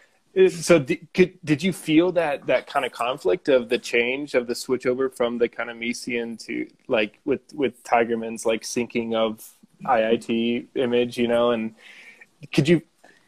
[0.49, 4.47] so did, could, did you feel that that kind of conflict of the change of
[4.47, 9.15] the switch over from the kind of Miesian to like with with Tigerman's like sinking
[9.15, 9.47] of
[9.83, 11.75] IIT image, you know, and
[12.51, 12.81] could you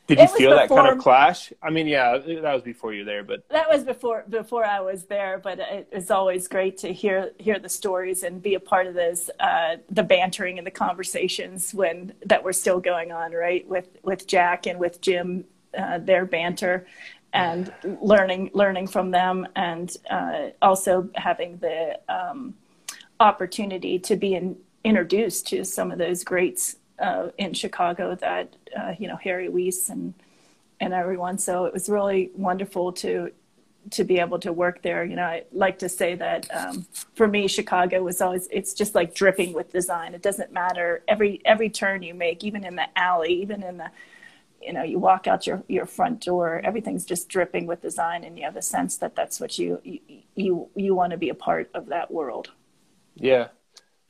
[0.10, 1.54] did you feel before, that kind of clash?
[1.62, 5.06] I mean, yeah, that was before you there, but that was before before I was
[5.06, 5.38] there.
[5.38, 8.96] But it was always great to hear hear the stories and be a part of
[8.96, 13.68] those uh, the bantering and the conversations when that were still going on, right?
[13.68, 15.46] With with Jack and with Jim
[15.78, 16.86] uh, their banter
[17.34, 22.56] and learning learning from them and uh, also having the um,
[23.20, 28.94] opportunity to be in, introduced to some of those greats uh, in Chicago that uh,
[28.98, 30.14] you know Harry Weese and
[30.80, 31.38] and everyone.
[31.38, 33.32] So it was really wonderful to
[33.92, 35.04] to be able to work there.
[35.04, 38.96] You know I like to say that um, for me Chicago was always it's just
[38.96, 40.14] like dripping with design.
[40.14, 41.04] It doesn't matter.
[41.08, 43.92] Every every turn you make even in the alley even in the
[44.62, 48.38] you know you walk out your your front door everything's just dripping with design and
[48.38, 50.00] you have a sense that that's what you you
[50.36, 52.52] you, you want to be a part of that world
[53.16, 53.48] yeah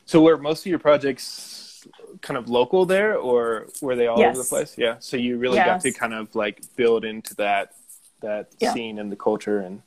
[0.05, 1.85] so were most of your projects
[2.21, 4.35] kind of local there or were they all yes.
[4.35, 5.67] over the place yeah so you really yes.
[5.67, 7.73] got to kind of like build into that
[8.21, 8.73] that yeah.
[8.73, 9.81] scene and the culture and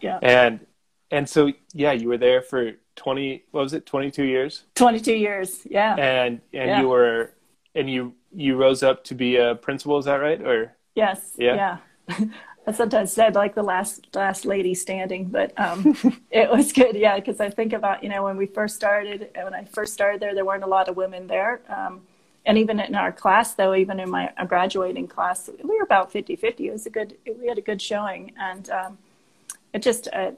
[0.00, 0.66] yeah and
[1.10, 5.60] and so yeah you were there for 20 what was it 22 years 22 years
[5.64, 6.80] yeah and and yeah.
[6.80, 7.32] you were
[7.74, 9.98] and you you rose up to be a principal.
[9.98, 10.40] Is that right?
[10.40, 11.78] Or yes, yeah.
[12.08, 12.24] yeah.
[12.66, 15.96] I sometimes said like the last last lady standing, but um,
[16.30, 17.16] it was good, yeah.
[17.16, 20.34] Because I think about you know when we first started, when I first started there,
[20.34, 22.02] there weren't a lot of women there, um,
[22.46, 26.60] and even in our class, though, even in my graduating class, we were about 50-50.
[26.60, 28.98] It was a good, we had a good showing, and um,
[29.74, 30.32] it just uh,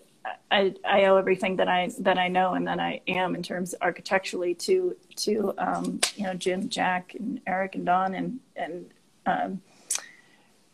[0.50, 3.74] I, I owe everything that I that I know and that I am in terms
[3.80, 8.90] architecturally to to um, you know Jim, Jack, and Eric, and Don, and and
[9.26, 9.62] um,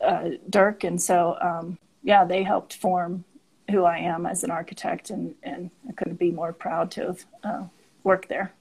[0.00, 3.24] uh, Dirk, and so um, yeah, they helped form
[3.70, 7.26] who I am as an architect, and and I couldn't be more proud to have
[7.44, 7.64] uh,
[8.02, 8.52] worked there.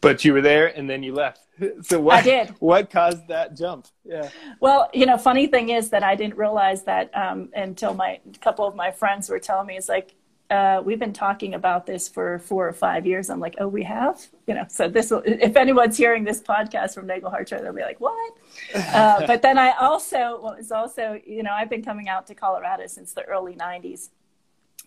[0.00, 1.40] But you were there and then you left.
[1.82, 2.54] So what, I did.
[2.58, 3.86] What caused that jump?
[4.02, 4.30] Yeah.
[4.60, 8.66] Well, you know, funny thing is that I didn't realize that um, until my couple
[8.66, 10.14] of my friends were telling me, it's like,
[10.50, 13.30] uh, we've been talking about this for four or five years.
[13.30, 14.64] I'm like, oh, we have, you know.
[14.68, 18.36] So this, will, if anyone's hearing this podcast from Nagle Hartray, they'll be like, what?
[18.74, 22.86] Uh, but then I also was also, you know, I've been coming out to Colorado
[22.86, 24.10] since the early '90s,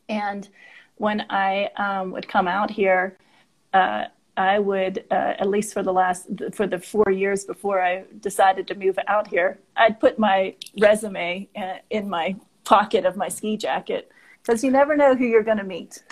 [0.09, 0.47] and
[0.95, 3.17] when I um, would come out here.
[3.73, 8.05] Uh, I would, uh, at least for the last, for the four years before I
[8.19, 13.29] decided to move out here, I'd put my resume uh, in my pocket of my
[13.29, 16.03] ski jacket because you never know who you're going to meet.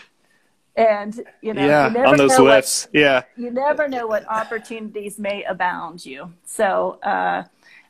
[0.75, 2.85] And, you know, yeah, you never on those know lifts.
[2.85, 3.23] What, yeah.
[3.35, 6.31] You never know what opportunities may abound you.
[6.45, 7.43] So, uh,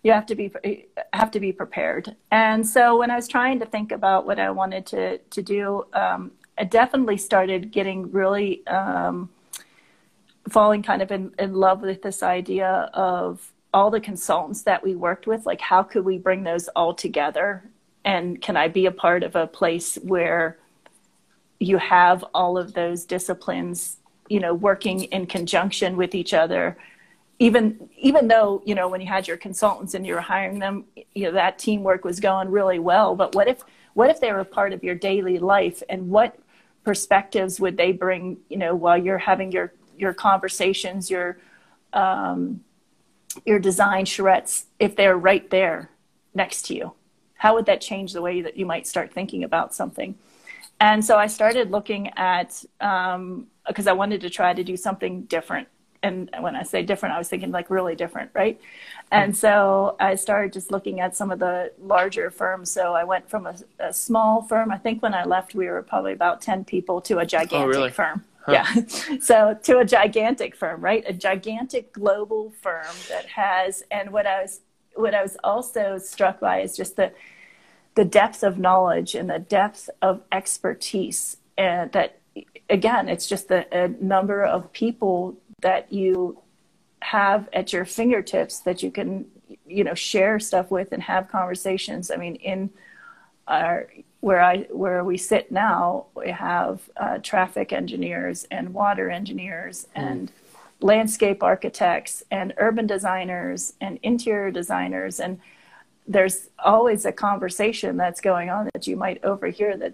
[0.04, 0.52] you have to be
[1.14, 2.16] have to be prepared.
[2.32, 5.86] And so when I was trying to think about what I wanted to to do,
[5.94, 9.30] um, I definitely started getting really um,
[10.50, 14.96] falling kind of in, in love with this idea of all the consultants that we
[14.96, 17.64] worked with like how could we bring those all together?
[18.04, 20.58] And can i be a part of a place where
[21.60, 26.78] you have all of those disciplines you know working in conjunction with each other?
[27.40, 30.86] Even even though you know when you had your consultants and you were hiring them
[31.14, 33.16] you know that teamwork was going really well.
[33.16, 35.84] But what if what if they were part of your daily life?
[35.90, 36.38] And what
[36.84, 41.38] perspectives would they bring you know while you're having your your conversations, your
[41.94, 42.62] um,
[43.46, 45.90] your design charrettes, if they're right there
[46.34, 46.94] next to you?
[47.36, 50.16] How would that change the way that you might start thinking about something?
[50.80, 53.48] And so I started looking at because um,
[53.88, 55.68] I wanted to try to do something different.
[56.04, 58.60] And when I say different, I was thinking like really different, right?
[59.12, 62.72] And so I started just looking at some of the larger firms.
[62.72, 64.72] So I went from a, a small firm.
[64.72, 67.68] I think when I left, we were probably about ten people to a gigantic oh,
[67.68, 67.92] really?
[67.92, 68.26] firm.
[68.46, 68.52] Huh.
[68.54, 69.20] Yeah.
[69.22, 71.04] So to a gigantic firm, right?
[71.08, 74.62] A gigantic global firm that has, and what I was,
[74.96, 77.12] what I was also struck by is just the,
[77.96, 82.20] the depth of knowledge and the depth of expertise, and that
[82.70, 86.42] again, it's just the number of people that you
[87.02, 89.26] have at your fingertips that you can,
[89.68, 92.10] you know, share stuff with and have conversations.
[92.10, 92.70] I mean, in
[93.48, 93.88] our
[94.22, 100.02] where I where we sit now, we have uh, traffic engineers and water engineers mm.
[100.02, 100.32] and
[100.80, 105.20] landscape architects and urban designers and interior designers.
[105.20, 105.40] And
[106.08, 109.94] there's always a conversation that's going on that you might overhear that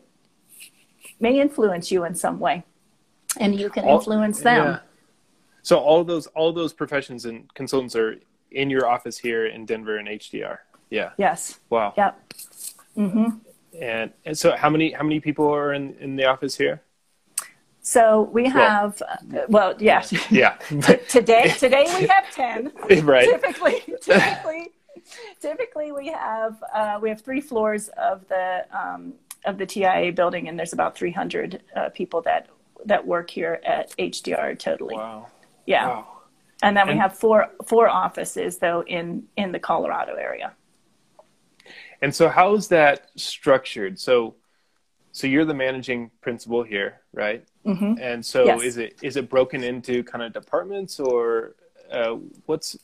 [1.19, 2.63] may influence you in some way.
[3.39, 4.65] And you can all, influence them.
[4.65, 4.79] yeah.
[5.61, 8.17] so all those all those professions and consultants are
[8.51, 10.57] in your office here in denver and hdr
[10.89, 11.11] yeah.
[11.17, 11.59] Yes.
[11.69, 11.93] Wow.
[11.97, 12.33] Yep.
[12.97, 13.25] Mm-hmm.
[13.79, 16.81] And, and so how many how many people are in, in the office here?
[17.87, 20.11] So we have, well, uh, well yes.
[20.29, 20.57] Yeah.
[21.07, 22.73] today, today we have 10.
[23.05, 23.29] Right.
[23.29, 24.71] Typically, typically,
[25.39, 29.13] typically we have, uh, we have three floors of the, um,
[29.45, 32.49] of the TIA building and there's about 300 uh, people that,
[32.83, 34.95] that work here at HDR totally.
[34.95, 35.27] Wow.
[35.65, 35.87] Yeah.
[35.87, 36.07] Wow.
[36.61, 40.51] And then we have four, four offices though in, in the Colorado area.
[42.01, 43.99] And so how is that structured?
[43.99, 44.35] So
[45.11, 47.43] so you're the managing principal here, right?
[47.65, 47.95] Mm-hmm.
[47.99, 48.61] And so yes.
[48.61, 51.55] is it is it broken into kind of departments or
[51.91, 52.77] uh, what's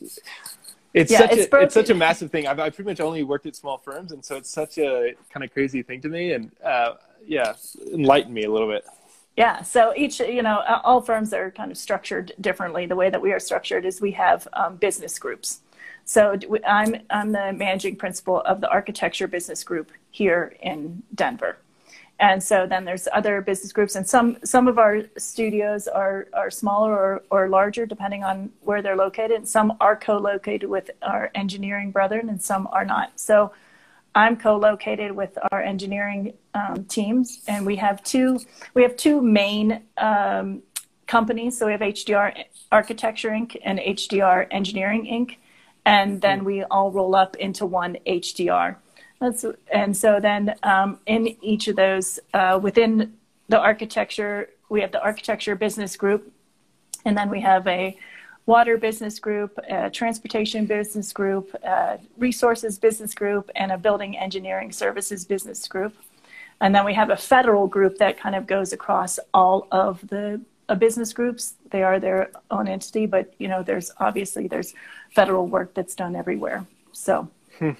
[0.93, 2.47] it's yeah, such it's, a, it's such a massive thing.
[2.47, 5.43] I've, I've pretty much only worked at small firms, and so it's such a kind
[5.43, 6.33] of crazy thing to me.
[6.33, 6.93] And uh,
[7.25, 7.53] yeah,
[7.91, 8.85] enlighten me a little bit.
[9.35, 12.85] Yeah, so each, you know, all firms are kind of structured differently.
[12.85, 15.61] The way that we are structured is we have um, business groups.
[16.05, 16.37] So
[16.67, 21.57] I'm, I'm the managing principal of the architecture business group here in Denver.
[22.19, 26.51] And so then there's other business groups, and some, some of our studios are, are
[26.51, 29.31] smaller or, or larger depending on where they're located.
[29.31, 33.19] And some are co located with our engineering brethren, and some are not.
[33.19, 33.51] So
[34.15, 38.39] I'm co-located with our engineering um, teams, and we have two.
[38.73, 40.61] We have two main um,
[41.07, 41.57] companies.
[41.57, 43.57] So we have HDR Architecture Inc.
[43.63, 45.37] and HDR Engineering Inc
[45.85, 46.45] and then hmm.
[46.45, 48.75] we all roll up into one HDR.
[49.19, 53.13] That's, and so then um, in each of those, uh, within
[53.47, 56.31] the architecture, we have the architecture business group,
[57.05, 57.97] and then we have a
[58.45, 64.71] water business group, a transportation business group, a resources business group, and a building engineering
[64.71, 65.95] services business group.
[66.59, 70.41] And then we have a federal group that kind of goes across all of the
[70.75, 71.55] business groups.
[71.71, 74.73] They are their own entity, but you know, there's obviously there's
[75.11, 76.65] federal work that's done everywhere.
[76.91, 77.29] So.
[77.59, 77.71] Hmm.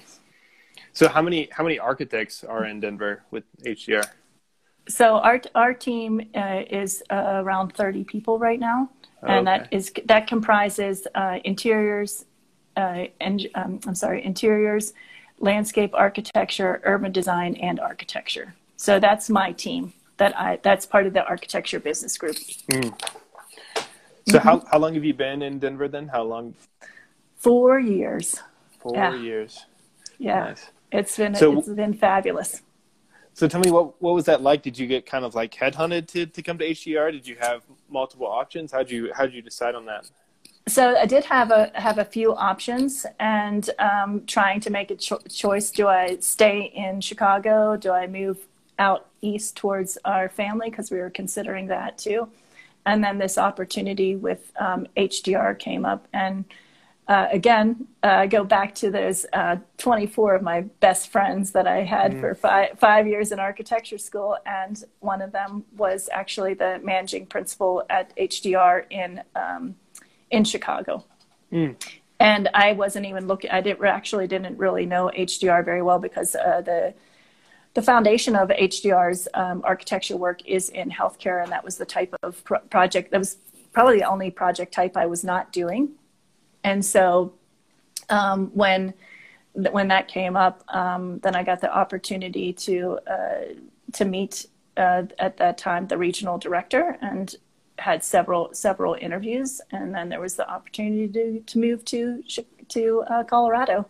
[0.92, 4.04] So how many how many architects are in Denver with HDR?
[4.88, 8.90] So our our team uh, is uh, around 30 people right now,
[9.22, 12.26] and that is that comprises uh, interiors
[12.76, 14.92] uh, and um, I'm sorry, interiors,
[15.38, 18.54] landscape architecture, urban design, and architecture.
[18.76, 19.92] So that's my team.
[20.16, 22.36] That I that's part of the architecture business group.
[22.70, 22.94] Mm.
[24.26, 24.48] So mm-hmm.
[24.48, 26.08] how how long have you been in Denver then?
[26.08, 26.54] How long?
[27.36, 28.40] Four years.
[28.80, 29.14] Four yeah.
[29.14, 29.66] years.
[30.18, 30.40] Yeah.
[30.40, 30.66] Nice.
[30.92, 32.62] It's been so, it's been fabulous.
[33.34, 34.62] So tell me what what was that like?
[34.62, 37.10] Did you get kind of like headhunted to, to come to HDR?
[37.10, 38.70] Did you have multiple options?
[38.72, 40.08] How'd you how'd you decide on that?
[40.66, 44.96] So I did have a have a few options and um, trying to make a
[44.96, 45.70] cho- choice.
[45.70, 47.76] Do I stay in Chicago?
[47.76, 48.38] Do I move
[48.78, 52.28] out east towards our family because we were considering that too?
[52.86, 56.44] And then this opportunity with um, HDR came up and
[57.06, 61.82] uh, again, uh, go back to those uh, 24 of my best friends that I
[61.82, 62.20] had mm.
[62.20, 64.38] for five, five years in architecture school.
[64.46, 69.74] And one of them was actually the managing principal at HDR in, um,
[70.30, 71.04] in Chicago.
[71.52, 71.76] Mm.
[72.20, 76.34] And I wasn't even looking, I didn't, actually didn't really know HDR very well because
[76.34, 76.94] uh, the,
[77.74, 81.42] the foundation of HDR's um, architecture work is in healthcare.
[81.42, 83.36] And that was the type of pro- project that was
[83.72, 85.90] probably the only project type I was not doing
[86.64, 87.34] and so
[88.08, 88.94] um, when
[89.52, 93.40] when that came up, um, then I got the opportunity to uh,
[93.92, 94.46] to meet
[94.76, 97.36] uh, at that time the regional director and
[97.78, 102.24] had several several interviews, and then there was the opportunity to to move to
[102.68, 103.86] to uh, Colorado,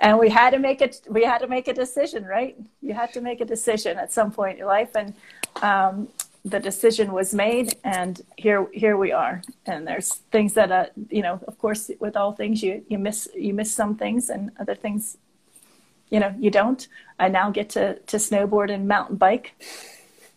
[0.00, 1.00] and we had to make it.
[1.08, 2.56] We had to make a decision, right?
[2.82, 5.14] You had to make a decision at some point in your life, and
[5.62, 6.08] um,
[6.44, 11.22] the decision was made and here here we are and there's things that uh, you
[11.22, 14.74] know of course with all things you you miss you miss some things and other
[14.74, 15.16] things
[16.10, 16.88] you know you don't
[17.18, 19.54] i now get to to snowboard and mountain bike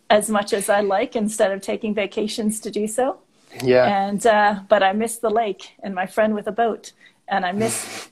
[0.08, 3.18] as much as i like instead of taking vacations to do so
[3.62, 6.92] yeah and uh, but i miss the lake and my friend with a boat
[7.28, 8.08] and i miss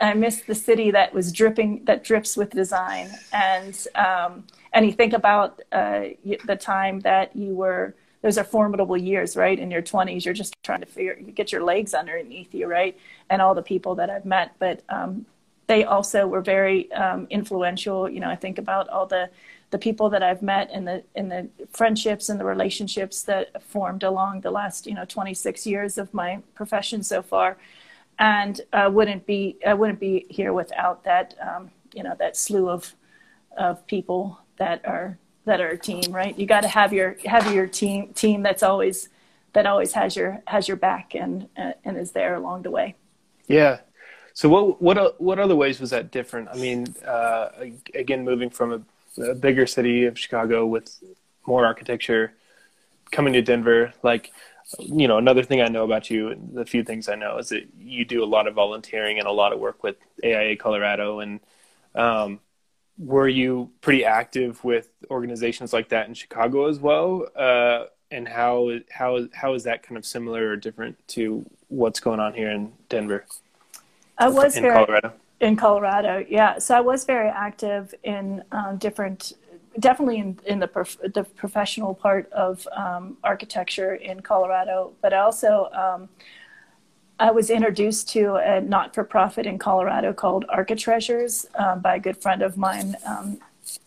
[0.00, 3.10] i miss the city that was dripping that drips with design.
[3.32, 6.00] And um, and you think about uh,
[6.44, 9.58] the time that you were those are formidable years right?
[9.58, 12.98] In your 20s you're just trying to figure get your legs underneath you right?
[13.30, 14.54] And all the people that i've met.
[14.58, 15.26] But um,
[15.66, 18.08] they also were very um, influential.
[18.08, 19.30] You know i think about all the
[19.70, 24.02] the people that i've met and the in the friendships and the relationships that formed
[24.02, 27.58] along the last you know 26 years of my profession so far
[28.18, 32.68] and uh, wouldn't be i wouldn't be here without that um, you know that slew
[32.68, 32.94] of
[33.56, 36.38] of people that are that are a team, right?
[36.38, 39.08] You got to have your have your team team that's always
[39.54, 42.94] that always has your has your back and and is there along the way.
[43.48, 43.78] Yeah.
[44.34, 46.48] So what what what other ways was that different?
[46.52, 47.48] I mean, uh,
[47.94, 48.72] again, moving from
[49.18, 51.02] a, a bigger city of Chicago with
[51.46, 52.34] more architecture,
[53.10, 54.30] coming to Denver, like
[54.78, 57.68] you know, another thing I know about you, the few things I know is that
[57.78, 61.40] you do a lot of volunteering and a lot of work with AIA Colorado, and
[61.94, 62.40] um,
[62.98, 67.26] were you pretty active with organizations like that in Chicago as well?
[67.34, 72.20] Uh, and how how how is that kind of similar or different to what's going
[72.20, 73.24] on here in Denver?
[74.18, 75.12] I was in very, Colorado.
[75.40, 76.58] In Colorado, yeah.
[76.58, 79.34] So I was very active in um, different,
[79.78, 85.68] definitely in, in the prof- the professional part of um, architecture in Colorado, but also
[85.72, 86.08] um,
[87.18, 92.00] I was introduced to a not for profit in Colorado called Architreasures um, by a
[92.00, 93.38] good friend of mine, um,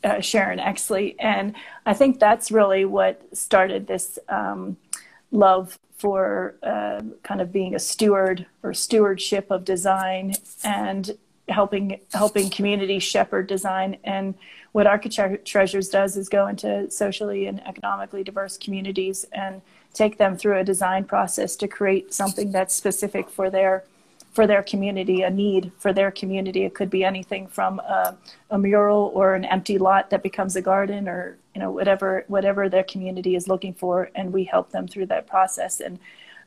[0.03, 1.15] uh, Sharon Exley.
[1.17, 4.77] And I think that's really what started this um,
[5.31, 10.33] love for uh, kind of being a steward or stewardship of design
[10.63, 11.17] and
[11.47, 14.35] helping helping community shepherd design and
[14.71, 19.61] what Architecture Treasures does is go into socially and economically diverse communities and
[19.93, 23.83] take them through a design process to create something that's specific for their
[24.31, 26.63] for their community, a need for their community.
[26.63, 28.17] It could be anything from a,
[28.49, 32.69] a, mural or an empty lot that becomes a garden, or you know whatever whatever
[32.69, 35.81] their community is looking for, and we help them through that process.
[35.81, 35.99] And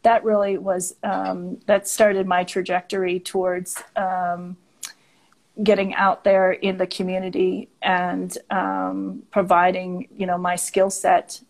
[0.02, 4.56] that really was um, that started my trajectory towards um,
[5.62, 11.40] getting out there in the community and um, providing you know my skill set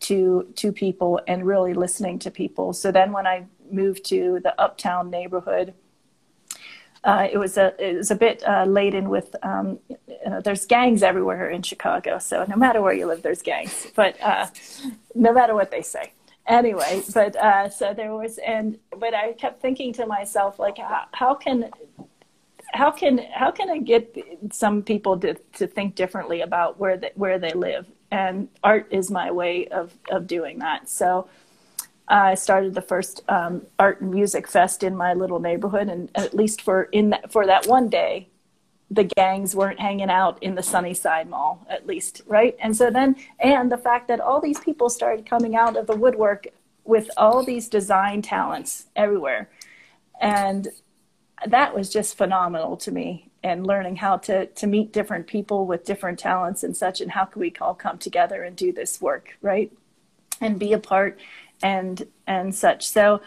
[0.00, 2.72] to to people and really listening to people.
[2.72, 5.74] So then when I moved to the uptown neighborhood,
[7.04, 10.66] uh, it was a it was a bit uh, laden with um, you know, there's
[10.66, 12.18] gangs everywhere in Chicago.
[12.18, 13.88] So no matter where you live, there's gangs.
[13.94, 14.46] But uh,
[15.14, 16.12] no matter what they say,
[16.46, 17.02] anyway.
[17.14, 21.34] But uh, so there was, and but I kept thinking to myself like, how, how
[21.34, 21.70] can
[22.72, 24.16] how can how can I get
[24.52, 29.10] some people to, to think differently about where they, where they live and art is
[29.10, 30.88] my way of, of doing that.
[30.88, 31.28] So
[32.08, 36.34] I started the first um, art and music fest in my little neighborhood, and at
[36.34, 38.28] least for in that, for that one day,
[38.90, 42.56] the gangs weren't hanging out in the Sunnyside Mall, at least, right?
[42.58, 45.94] And so then, and the fact that all these people started coming out of the
[45.94, 46.48] woodwork
[46.82, 49.48] with all these design talents everywhere,
[50.20, 50.66] and
[51.46, 53.26] that was just phenomenal to me.
[53.42, 57.24] And learning how to to meet different people with different talents and such, and how
[57.24, 59.72] can we all come together and do this work, right?
[60.42, 61.18] And be a part
[61.62, 62.86] and and such.
[62.86, 63.22] So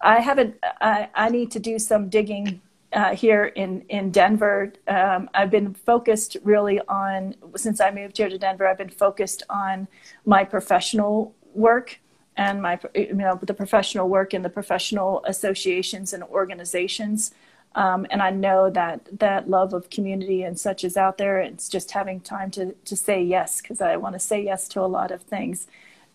[0.00, 0.56] I haven't.
[0.80, 4.72] I, I need to do some digging uh, here in in Denver.
[4.88, 8.66] Um, I've been focused really on since I moved here to Denver.
[8.66, 9.88] I've been focused on
[10.24, 12.00] my professional work
[12.36, 17.32] and my you know the professional work in the professional associations and organizations.
[17.74, 21.38] Um, and I know that that love of community and such is out there.
[21.38, 24.80] It's just having time to to say yes because I want to say yes to
[24.80, 25.66] a lot of things.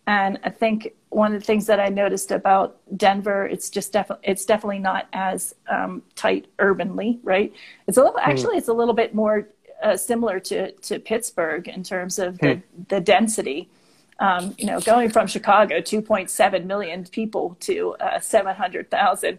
[0.08, 4.28] And I think one of the things that I noticed about Denver, it's just definitely
[4.28, 7.54] it's definitely not as um, tight urbanly, right?
[7.88, 8.30] It's a little hmm.
[8.30, 9.48] actually it's a little bit more
[9.82, 12.84] uh, similar to to Pittsburgh in terms of the, hmm.
[12.90, 13.70] the density.
[14.18, 19.38] Um, you know, going from Chicago, 2.7 million people to uh, 700,000,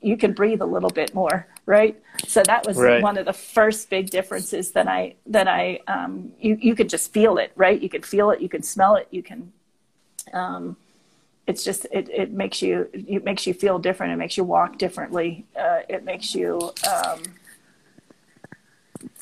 [0.00, 2.00] you can breathe a little bit more, right?
[2.26, 3.02] So that was right.
[3.02, 7.12] one of the first big differences that I that I um, you you could just
[7.12, 7.80] feel it, right?
[7.80, 9.52] You could feel it, you can smell it, you can
[10.32, 10.76] um,
[11.46, 14.12] it's just it, it makes you it makes you feel different.
[14.12, 15.46] It makes you walk differently.
[15.58, 17.22] Uh, it makes you um,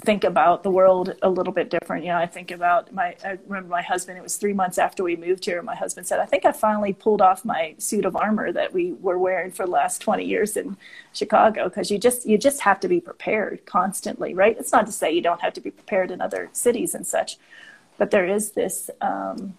[0.06, 2.04] think about the world a little bit different.
[2.04, 3.16] You know, I think about my.
[3.24, 4.16] I remember my husband.
[4.16, 5.60] It was three months after we moved here.
[5.62, 8.92] My husband said, "I think I finally pulled off my suit of armor that we
[8.92, 10.76] were wearing for the last twenty years in
[11.12, 14.56] Chicago because you just you just have to be prepared constantly, right?
[14.58, 17.36] It's not to say you don't have to be prepared in other cities and such,
[17.98, 19.58] but there is this." Um,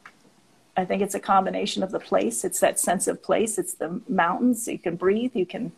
[0.77, 2.45] I think it's a combination of the place.
[2.45, 3.57] It's that sense of place.
[3.57, 4.67] It's the mountains.
[4.67, 5.35] You can breathe.
[5.35, 5.71] You can,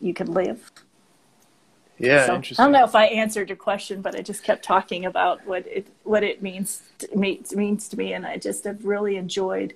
[0.00, 0.70] you can live.
[1.98, 2.62] Yeah, so, interesting.
[2.62, 5.66] I don't know if I answered your question, but I just kept talking about what
[5.66, 9.74] it what it means to me, means to me, and I just have really enjoyed.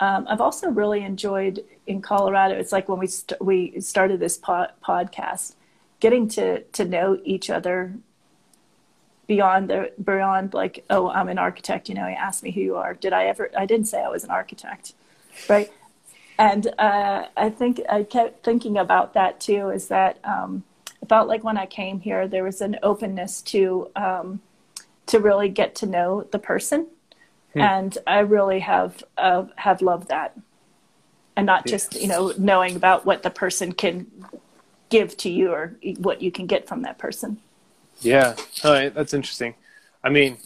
[0.00, 2.56] Um, I've also really enjoyed in Colorado.
[2.56, 5.54] It's like when we st- we started this po- podcast,
[6.00, 7.94] getting to to know each other
[9.26, 12.76] beyond the beyond like oh i'm an architect you know he asked me who you
[12.76, 14.92] are did i ever i didn't say i was an architect
[15.48, 15.72] right
[16.38, 20.62] and uh, i think i kept thinking about that too is that um,
[21.04, 24.40] about like when i came here there was an openness to um,
[25.06, 26.86] to really get to know the person
[27.52, 27.60] hmm.
[27.60, 30.36] and i really have uh, have loved that
[31.36, 34.06] and not just you know knowing about what the person can
[34.88, 37.38] give to you or what you can get from that person
[38.00, 38.34] yeah,
[38.64, 39.54] oh, that's interesting.
[40.02, 40.38] I mean,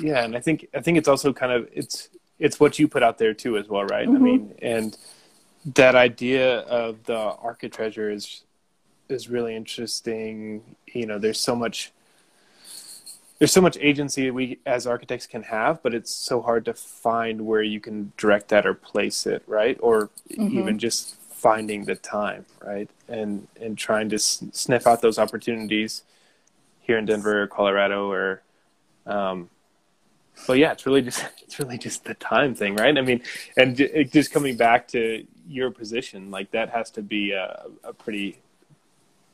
[0.00, 2.08] yeah, and I think I think it's also kind of it's
[2.38, 4.06] it's what you put out there too as well, right?
[4.06, 4.16] Mm-hmm.
[4.16, 4.96] I mean, and
[5.64, 8.42] that idea of the architecture is
[9.08, 10.76] is really interesting.
[10.86, 11.92] You know, there's so much
[13.38, 17.46] there's so much agency we as architects can have, but it's so hard to find
[17.46, 19.76] where you can direct that or place it, right?
[19.80, 20.58] Or mm-hmm.
[20.58, 22.88] even just finding the time, right?
[23.08, 26.02] And and trying to s- sniff out those opportunities
[26.80, 28.42] here in Denver or Colorado or
[29.06, 29.48] um
[30.46, 32.96] but yeah, it's really just it's really just the time thing, right?
[32.96, 33.22] I mean,
[33.56, 33.76] and
[34.12, 38.38] just coming back to your position, like that has to be a, a pretty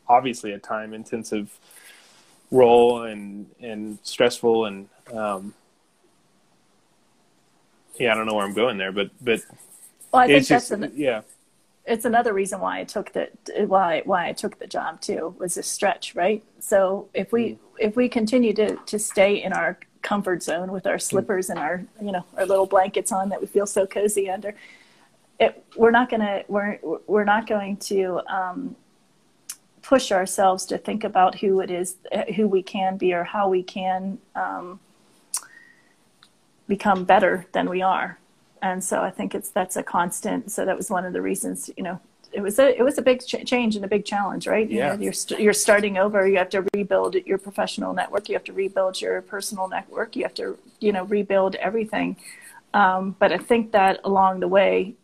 [0.08, 1.56] obviously a time intensive
[2.50, 5.54] role and and stressful and um
[7.98, 9.40] yeah, I don't know where I'm going there, but but
[10.12, 11.22] well, I think that's just, an, yeah
[11.90, 13.28] it's another reason why I took the
[13.66, 16.42] why why I took the job too was a stretch, right?
[16.60, 17.58] So if we mm.
[17.78, 21.84] if we continue to to stay in our comfort zone with our slippers and our
[22.00, 24.54] you know our little blankets on that we feel so cozy under,
[25.40, 28.76] it, we're not gonna we're we're not going to um,
[29.82, 31.96] push ourselves to think about who it is
[32.36, 34.78] who we can be or how we can um,
[36.68, 38.20] become better than we are
[38.62, 40.50] and so I think it's that's a constant.
[40.50, 42.00] So that was one of the reasons, you know,
[42.32, 44.68] it was a it was a big ch- change and a big challenge, right?
[44.68, 44.88] You yeah.
[44.88, 46.28] Know, you're you st- you're starting over.
[46.28, 48.28] You have to rebuild your professional network.
[48.28, 50.14] You have to rebuild your personal network.
[50.14, 52.16] You have to you know rebuild everything.
[52.72, 54.94] Um, but I think that along the way,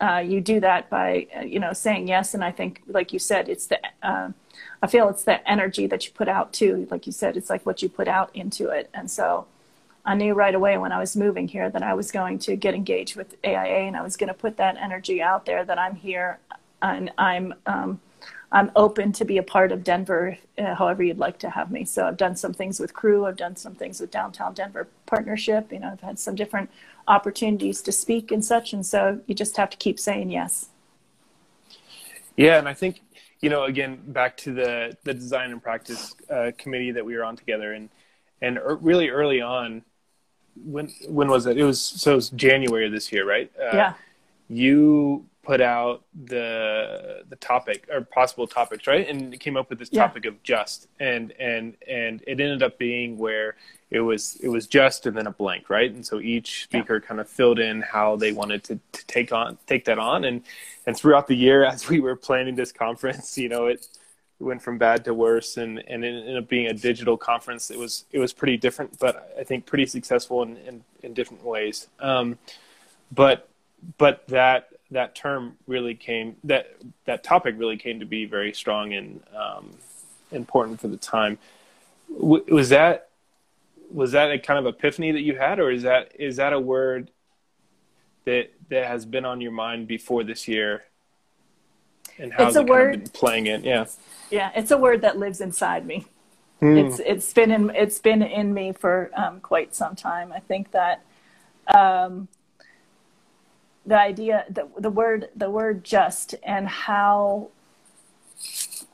[0.00, 2.34] uh, you do that by uh, you know saying yes.
[2.34, 4.30] And I think, like you said, it's the uh,
[4.82, 6.86] I feel it's the energy that you put out too.
[6.90, 8.90] Like you said, it's like what you put out into it.
[8.92, 9.46] And so
[10.04, 12.74] I knew right away when I was moving here that I was going to get
[12.74, 15.94] engaged with AIA and I was going to put that energy out there that I'm
[15.94, 16.38] here
[16.82, 18.00] and I'm um,
[18.52, 21.84] I'm open to be a part of Denver, uh, however you'd like to have me.
[21.84, 25.72] So I've done some things with Crew, I've done some things with Downtown Denver Partnership.
[25.72, 26.70] You know, I've had some different
[27.08, 28.72] opportunities to speak and such.
[28.72, 30.68] And so you just have to keep saying yes.
[32.36, 33.00] Yeah, and I think
[33.40, 37.24] you know again back to the the design and practice uh, committee that we were
[37.24, 37.88] on together, and
[38.42, 39.84] and er, really early on,
[40.64, 41.56] when when was it?
[41.56, 43.50] It was so it was January of this year, right?
[43.58, 43.94] Uh, yeah.
[44.48, 49.08] You put out the the topic or possible topics, right?
[49.08, 50.30] And it came up with this topic yeah.
[50.30, 53.56] of just, and and and it ended up being where
[53.90, 55.90] it was it was just and then a blank, right?
[55.90, 57.06] And so each speaker yeah.
[57.08, 60.42] kind of filled in how they wanted to, to take on take that on, and
[60.86, 63.86] and throughout the year as we were planning this conference, you know, it
[64.40, 67.70] went from bad to worse, and and it ended up being a digital conference.
[67.70, 71.44] It was it was pretty different, but I think pretty successful in in, in different
[71.44, 71.88] ways.
[72.00, 72.38] Um,
[73.12, 73.48] but
[73.98, 78.92] but that that term really came that that topic really came to be very strong
[78.92, 79.70] and um,
[80.30, 81.38] important for the time.
[82.12, 83.08] W- was that
[83.90, 86.60] was that a kind of epiphany that you had, or is that is that a
[86.60, 87.10] word
[88.24, 90.84] that that has been on your mind before this year?
[92.18, 93.64] And how's it word, kind of been playing it?
[93.64, 93.86] Yeah,
[94.30, 96.06] yeah, it's a word that lives inside me.
[96.60, 96.86] Mm.
[96.86, 100.32] It's it's been in it's been in me for um, quite some time.
[100.32, 101.02] I think that
[101.66, 102.28] um,
[103.86, 107.48] the idea the, the word the word just and how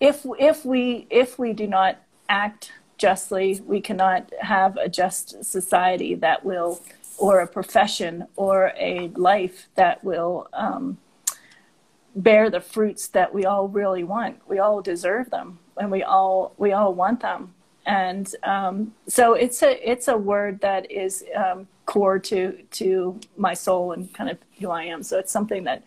[0.00, 6.14] if if we if we do not act justly we cannot have a just society
[6.14, 6.80] that will
[7.20, 10.96] or a profession or a life that will um,
[12.16, 14.40] bear the fruits that we all really want.
[14.48, 17.54] We all deserve them and we all we all want them
[17.90, 23.52] and um, so it's a it's a word that is um, core to to my
[23.52, 25.02] soul and kind of who I am.
[25.02, 25.82] So it's something that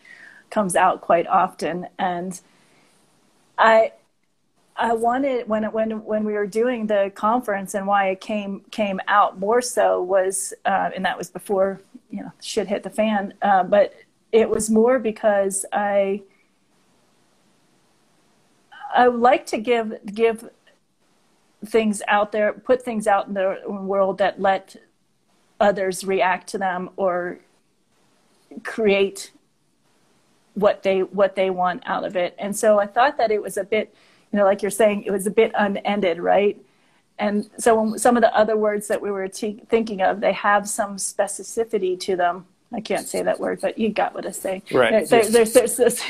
[0.50, 2.38] comes out quite often, and
[3.56, 3.92] I
[4.76, 9.00] I wanted when when when we were doing the conference and why it came came
[9.08, 11.80] out more so was uh, and that was before
[12.10, 13.94] you know shit hit the fan, uh, but
[14.30, 16.22] it was more because I
[18.94, 20.50] I would like to give give
[21.66, 24.76] things out there, put things out in the world that let
[25.60, 27.38] others react to them or
[28.62, 29.32] create
[30.54, 32.34] what they what they want out of it.
[32.38, 33.94] And so I thought that it was a bit,
[34.32, 36.60] you know, like you're saying, it was a bit unended, right?
[37.18, 40.68] And so some of the other words that we were t- thinking of, they have
[40.68, 42.46] some specificity to them.
[42.72, 44.62] I can't say that word, but you got what I say.
[44.72, 45.08] Right.
[45.08, 45.96] There, there's, there's, there's,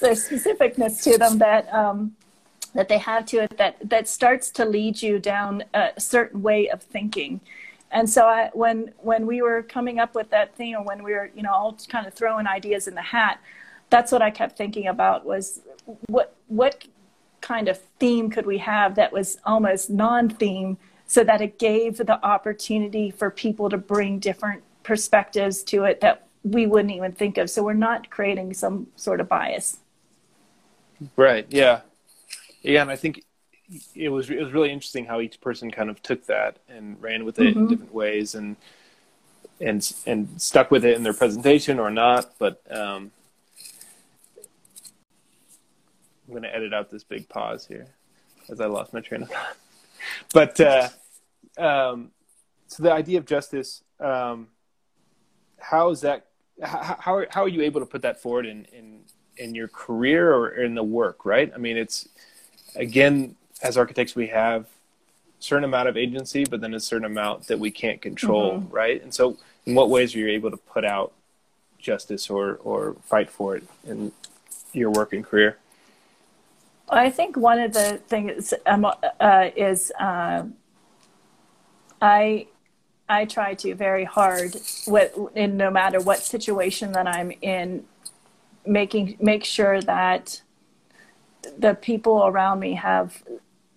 [0.00, 2.16] there's specificness to them that um,
[2.74, 6.68] that they have to it that that starts to lead you down a certain way
[6.68, 7.40] of thinking
[7.94, 11.12] and so I, when when we were coming up with that theme, or when we
[11.12, 13.40] were, you know, all kind of throwing ideas in the hat,
[13.88, 15.60] that's what I kept thinking about was
[16.08, 16.84] what what
[17.40, 22.22] kind of theme could we have that was almost non-theme, so that it gave the
[22.26, 27.48] opportunity for people to bring different perspectives to it that we wouldn't even think of.
[27.48, 29.78] So we're not creating some sort of bias.
[31.16, 31.46] Right.
[31.48, 31.82] Yeah.
[32.64, 33.22] Yeah, and I think
[33.94, 37.24] it was it was really interesting how each person kind of took that and ran
[37.24, 37.60] with it mm-hmm.
[37.60, 38.56] in different ways and
[39.60, 42.34] and and stuck with it in their presentation or not.
[42.38, 43.10] But um,
[46.26, 47.86] I'm going to edit out this big pause here
[48.48, 49.56] as I lost my train of thought.
[50.34, 50.90] But uh,
[51.56, 52.10] um,
[52.66, 54.48] so the idea of justice, um,
[55.58, 56.26] how is that?
[56.62, 59.00] How, how are, how are you able to put that forward in, in
[59.38, 61.24] in your career or in the work?
[61.24, 61.50] Right.
[61.54, 62.06] I mean, it's
[62.76, 67.46] again as architects we have a certain amount of agency but then a certain amount
[67.46, 68.74] that we can't control mm-hmm.
[68.74, 71.12] right and so in what ways are you able to put out
[71.78, 74.12] justice or or fight for it in
[74.72, 75.58] your work and career
[76.88, 78.84] i think one of the things um,
[79.20, 80.44] uh, is uh,
[82.00, 82.46] i
[83.08, 84.56] i try to very hard
[84.86, 87.84] with in no matter what situation that i'm in
[88.66, 90.40] making make sure that
[91.58, 93.22] the people around me have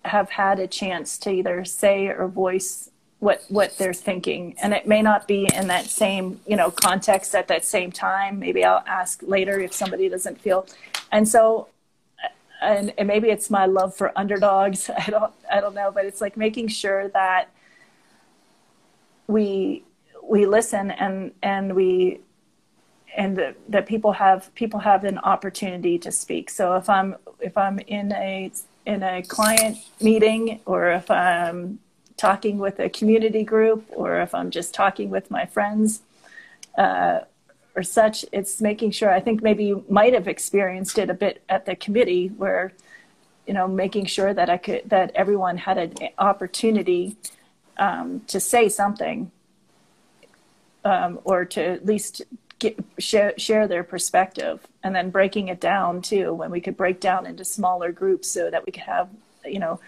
[0.04, 4.54] have had a chance to either say or voice what what they're thinking.
[4.62, 8.38] And it may not be in that same you know context at that same time.
[8.38, 10.66] Maybe i'll ask later if somebody doesn't feel
[11.10, 11.68] and so
[12.60, 14.90] and, and maybe it's my love for underdogs.
[15.06, 17.50] I don't i don't know but it's like making sure that
[19.26, 19.84] we
[20.22, 22.20] we listen and and we
[23.16, 27.56] and that, that people have people have an opportunity to speak so if i'm if
[27.56, 28.50] i'm in a
[28.88, 31.78] in a client meeting or if I'm
[32.16, 36.00] talking with a community group or if I'm just talking with my friends
[36.78, 37.20] uh,
[37.76, 39.12] or such, it's making sure.
[39.12, 42.72] I think maybe you might have experienced it a bit at the committee where,
[43.46, 47.16] you know, making sure that I could that everyone had an opportunity
[47.76, 49.30] um, to say something
[50.82, 52.22] um, or to at least
[52.58, 57.00] get, share, share their perspective and then breaking it down too when we could break
[57.00, 59.08] down into smaller groups so that we could have
[59.44, 59.80] you know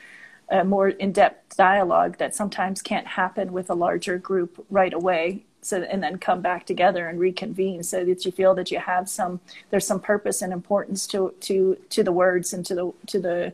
[0.50, 5.44] a more in-depth dialogue that sometimes can't happen with a larger group right away.
[5.62, 9.08] So and then come back together and reconvene so that you feel that you have
[9.08, 13.20] some there's some purpose and importance to to to the words and to the to
[13.20, 13.52] the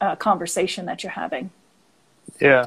[0.00, 1.50] uh, conversation that you're having.
[2.40, 2.66] Yeah.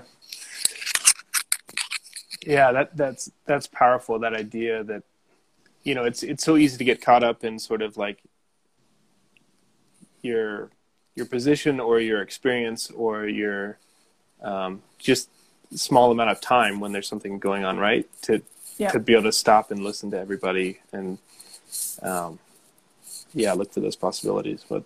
[2.45, 5.03] Yeah that that's that's powerful that idea that
[5.89, 8.21] you know it's it's so easy to get caught up in sort of like
[10.21, 10.69] your
[11.15, 13.79] your position or your experience or your
[14.43, 15.29] um, just
[15.73, 18.07] small amount of time when there's something going on right?
[18.23, 18.43] To
[18.77, 18.91] yeah.
[18.91, 21.17] to be able to stop and listen to everybody and
[22.03, 22.37] um,
[23.33, 24.83] yeah look for those possibilities but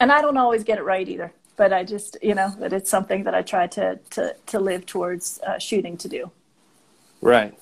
[0.00, 2.90] and i don't always get it right either but i just you know that it's
[2.90, 6.30] something that i try to to to live towards uh, shooting to do.
[7.20, 7.54] Right.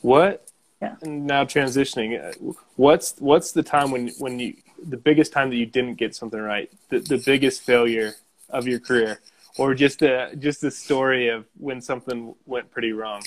[0.00, 0.51] What
[0.82, 0.96] yeah.
[1.02, 4.54] now transitioning uh, what's what's the time when when you
[4.88, 6.70] the biggest time that you didn't get something right?
[6.88, 8.14] The, the biggest failure
[8.50, 9.20] of your career?
[9.58, 13.22] Or just a just a story of when something went pretty wrong?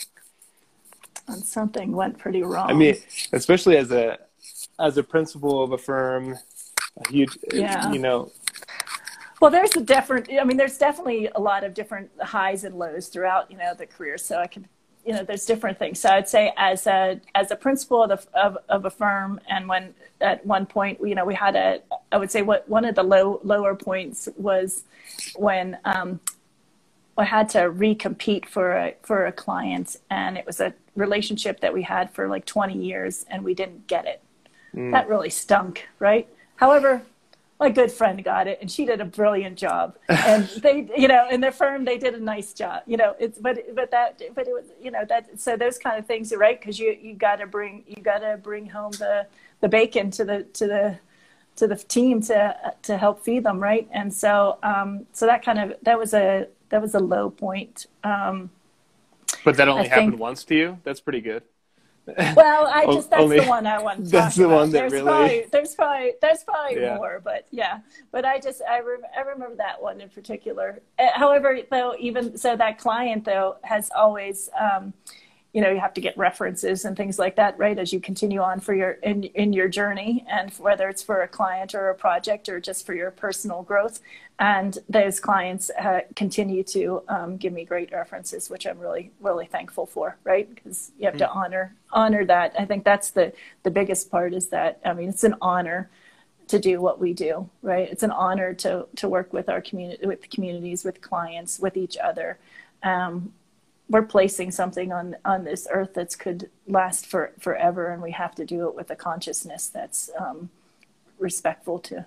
[1.27, 2.69] When something went pretty wrong.
[2.69, 2.95] I mean
[3.31, 4.17] especially as a
[4.79, 6.37] as a principal of a firm
[7.05, 7.91] a huge yeah.
[7.91, 8.31] you know.
[9.39, 13.07] Well there's a different i mean there's definitely a lot of different highs and lows
[13.07, 14.17] throughout you know the career.
[14.17, 14.67] So i can
[15.05, 15.99] you know there's different things.
[15.99, 19.67] So i'd say as a as a principal of, the, of, of a firm and
[19.67, 21.81] when at one point you know we had a
[22.11, 24.83] i would say what one of the low lower points was
[25.35, 26.19] when um,
[27.17, 31.73] i had to recompete for a for a client and it was a relationship that
[31.73, 34.21] we had for like 20 years and we didn't get it.
[34.73, 34.91] Mm.
[34.91, 36.27] that really stunk right?
[36.57, 37.01] However
[37.59, 39.97] my good friend got it and she did a brilliant job.
[40.09, 43.37] And they you know in their firm they did a nice job you know it's
[43.37, 46.37] but but that but it was you know that so those kind of things are
[46.37, 49.25] right because you you got to bring you got to bring home the
[49.61, 50.99] the bacon to the to the
[51.55, 53.87] to the team to to help feed them right?
[53.91, 57.87] And so um so that kind of that was a that was a low point.
[58.03, 58.49] Um
[59.43, 60.79] but that only I happened think, once to you?
[60.83, 61.43] That's pretty good
[62.35, 63.97] well, I just that's Only, the one I want.
[64.05, 64.55] To that's the about.
[64.55, 65.05] one that there's really.
[65.05, 66.95] Probably, there's probably there's probably yeah.
[66.95, 67.79] more, but yeah.
[68.11, 70.81] But I just I, re- I remember that one in particular.
[70.99, 74.49] Uh, however, though, even so, that client though has always.
[74.59, 74.93] Um,
[75.55, 78.41] you know you have to get references and things like that right as you continue
[78.41, 81.95] on for your in in your journey and whether it's for a client or a
[81.95, 84.01] project or just for your personal growth.
[84.37, 89.45] And those clients uh, continue to um, give me great references which i'm really really
[89.45, 90.53] thankful for right?
[90.53, 91.19] Because you have mm-hmm.
[91.19, 92.53] to honor honor that.
[92.59, 93.31] I think that's the
[93.63, 95.89] the biggest part is that i mean it's an honor
[96.49, 97.89] to do what we do right?
[97.89, 101.97] It's an honor to to work with our community with communities with clients with each
[101.97, 102.39] other.
[102.83, 103.31] Um,
[103.89, 108.33] we're placing something on on this earth that could last for forever and we have
[108.35, 110.49] to do it with a consciousness that's um,
[111.19, 112.05] respectful to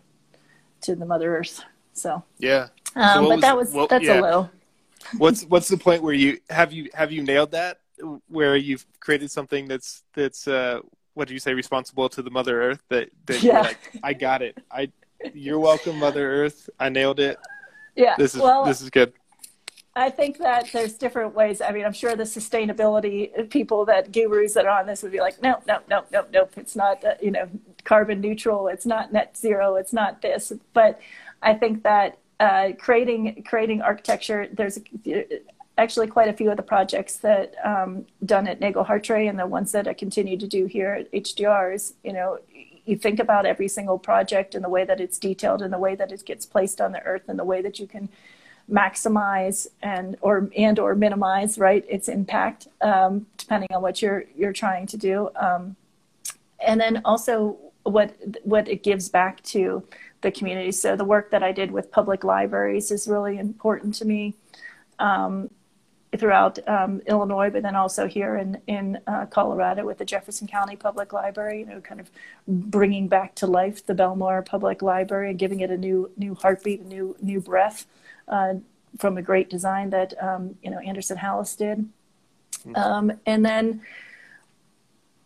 [0.81, 1.64] to the mother earth
[1.99, 2.22] so.
[2.39, 2.68] Yeah.
[2.95, 4.20] Um, so but was, that was that's yeah.
[4.20, 4.51] a low.
[5.18, 7.79] What's what's the point where you have you have you nailed that?
[8.29, 10.81] Where you've created something that's that's uh
[11.14, 13.61] what do you say responsible to the mother earth that that yeah.
[13.61, 14.59] like i got it.
[14.72, 14.91] I
[15.33, 16.68] you're welcome mother earth.
[16.81, 17.39] I nailed it.
[17.95, 19.12] Yeah this is well, this is good
[19.99, 21.61] I think that there's different ways.
[21.61, 25.20] I mean, I'm sure the sustainability people that gurus that are on this would be
[25.20, 26.53] like, no, no, no, no, nope.
[26.57, 27.49] It's not, uh, you know,
[27.82, 28.68] carbon neutral.
[28.68, 29.74] It's not net zero.
[29.74, 30.53] It's not this.
[30.72, 31.01] But
[31.42, 34.78] I think that uh, creating creating architecture, there's
[35.76, 39.46] actually quite a few of the projects that um, done at Nagle Hartray and the
[39.46, 42.38] ones that I continue to do here at HDR is, you know,
[42.84, 45.96] you think about every single project and the way that it's detailed and the way
[45.96, 48.09] that it gets placed on the earth and the way that you can
[48.70, 54.52] maximize and or and or minimize right its impact um, depending on what you're you're
[54.52, 55.30] trying to do.
[55.36, 55.76] Um,
[56.60, 59.82] and then also what what it gives back to
[60.20, 60.72] the community.
[60.72, 64.34] So the work that i did with public libraries is really important to me
[64.98, 65.50] um,
[66.16, 70.74] throughout um, illinois but then also here in in uh, colorado with the jefferson county
[70.74, 72.10] public library you know kind of
[72.46, 76.80] bringing back to life the belmar public library and giving it a new new heartbeat
[76.80, 77.86] a new new breath
[78.29, 78.55] uh,
[78.99, 81.89] from a great design that um, you know Anderson Hallas did,
[82.59, 82.76] mm-hmm.
[82.76, 83.81] um, and then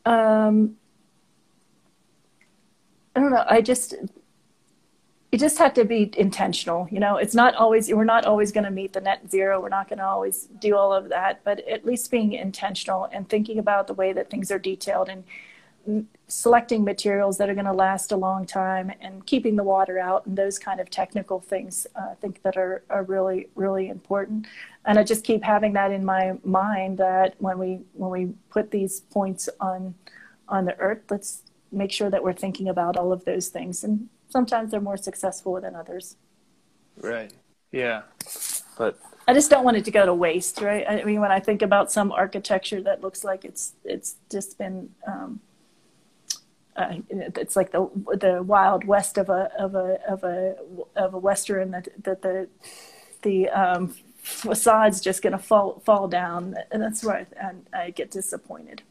[0.05, 0.77] um,
[3.15, 3.45] I don't know.
[3.49, 3.95] I just
[5.33, 6.87] you just have to be intentional.
[6.91, 9.61] You know, it's not always we're not always going to meet the net zero.
[9.61, 13.29] We're not going to always do all of that, but at least being intentional and
[13.29, 15.25] thinking about the way that things are detailed and
[16.29, 20.25] selecting materials that are going to last a long time and keeping the water out
[20.27, 24.47] and those kind of technical things uh, I think that are, are really really important.
[24.85, 28.71] And I just keep having that in my mind that when we when we put
[28.71, 29.95] these points on
[30.49, 33.83] on the earth let's make sure that we're thinking about all of those things.
[33.83, 36.17] And sometimes they're more successful than others.
[37.01, 37.33] Right.
[37.73, 38.03] Yeah.
[38.77, 40.85] But I just don't want it to go to waste, right?
[40.87, 44.91] I mean, when I think about some architecture that looks like it's it's just been
[45.07, 45.41] um,
[46.77, 47.89] uh, it's like the
[48.21, 50.57] the wild west of a of a of a
[50.97, 52.49] of a western that that the
[53.23, 58.11] the um, facade's just going to fall fall down, and that's where I, I get
[58.11, 58.83] disappointed.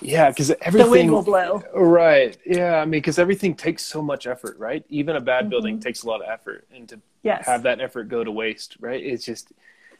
[0.00, 1.62] Yeah, because everything the wind will blow.
[1.74, 2.36] Right.
[2.46, 4.84] Yeah, I mean, because everything takes so much effort, right?
[4.88, 5.50] Even a bad mm-hmm.
[5.50, 7.46] building takes a lot of effort, and to yes.
[7.46, 9.02] have that effort go to waste, right?
[9.02, 9.52] It's just,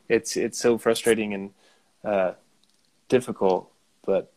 [0.09, 1.51] it's it's so frustrating and
[2.05, 2.33] uh,
[3.09, 3.71] difficult.
[4.07, 4.33] But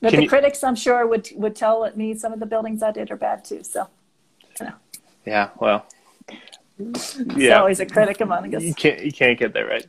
[0.00, 2.92] but the you, critics, I'm sure, would would tell me some of the buildings I
[2.92, 3.62] did are bad too.
[3.62, 3.88] So,
[4.60, 4.74] you know.
[5.24, 5.50] Yeah.
[5.58, 5.86] Well.
[7.36, 7.58] yeah.
[7.58, 8.62] always a critic among us.
[8.62, 9.86] You can't you can't get there right.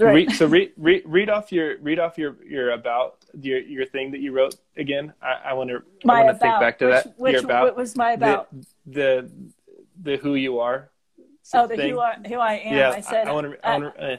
[0.00, 0.14] Right.
[0.14, 4.12] Read, so read, read read off your read off your your about your your thing
[4.12, 5.12] that you wrote again.
[5.20, 7.18] I, I want to I want to think back to which, that.
[7.18, 8.48] Which, about what was my about?
[8.86, 9.30] The the,
[10.02, 10.90] the who you are.
[11.52, 11.90] Oh, the thing.
[11.90, 12.76] who I who I am.
[12.76, 13.26] Yeah, I said.
[13.26, 13.68] I, I want to.
[13.68, 14.16] Uh,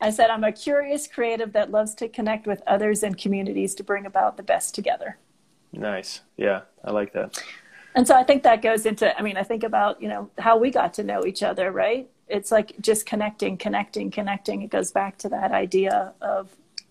[0.00, 3.84] I said I'm a curious creative that loves to connect with others and communities to
[3.84, 5.18] bring about the best together.
[5.72, 6.20] Nice.
[6.36, 7.42] Yeah, I like that.
[7.94, 9.16] And so I think that goes into.
[9.18, 12.08] I mean, I think about you know how we got to know each other, right?
[12.28, 14.62] It's like just connecting, connecting, connecting.
[14.62, 16.48] It goes back to that idea of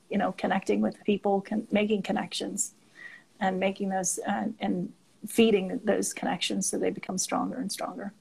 [0.10, 2.74] you know connecting with people con- making connections
[3.40, 4.92] and making those uh, and
[5.28, 8.14] feeding those connections so they become stronger and stronger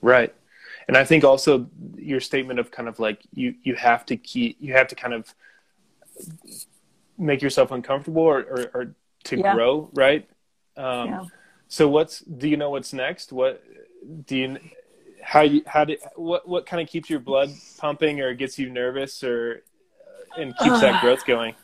[0.00, 0.34] right
[0.88, 4.56] and i think also your statement of kind of like you you have to keep
[4.60, 5.34] you have to kind of
[7.16, 9.54] make yourself uncomfortable or or, or to yeah.
[9.54, 10.28] grow right
[10.76, 11.24] um, yeah.
[11.68, 13.62] so what's do you know what's next what
[14.26, 14.58] do you
[15.22, 18.70] how you how do what what kind of keeps your blood pumping or gets you
[18.70, 19.62] nervous or
[20.36, 21.54] and keeps that growth going?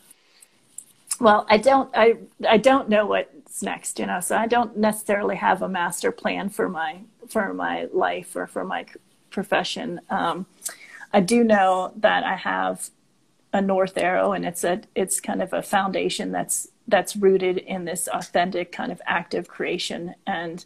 [1.19, 2.15] Well, I don't I
[2.47, 4.19] I don't know what's next, you know.
[4.19, 8.63] So I don't necessarily have a master plan for my for my life or for
[8.63, 8.85] my
[9.35, 10.01] profession.
[10.09, 10.47] Um,
[11.13, 12.89] I do know that I have
[13.53, 17.85] a north arrow, and it's a it's kind of a foundation that's that's rooted in
[17.85, 20.65] this authentic kind of active creation and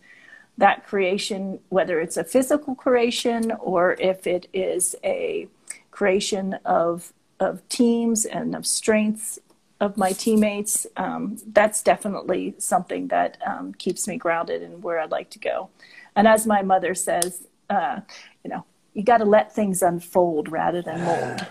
[0.57, 5.47] that creation, whether it's a physical creation or if it is a
[5.91, 9.39] creation of of teams and of strengths
[9.80, 15.11] of my teammates, um, that's definitely something that um, keeps me grounded in where I'd
[15.11, 15.70] like to go.
[16.15, 18.01] And as my mother says, uh,
[18.44, 21.48] you know, you got to let things unfold rather than mold.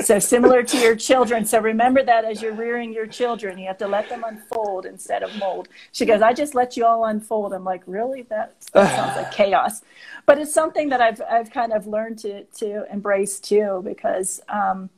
[0.00, 1.44] so similar to your children.
[1.44, 5.22] So remember that as you're rearing your children, you have to let them unfold instead
[5.22, 5.68] of mold.
[5.92, 7.52] She goes, I just let you all unfold.
[7.52, 8.22] I'm like, really?
[8.22, 9.82] That, that sounds like chaos.
[10.26, 14.90] But it's something that I've I've kind of learned to to embrace too, because um,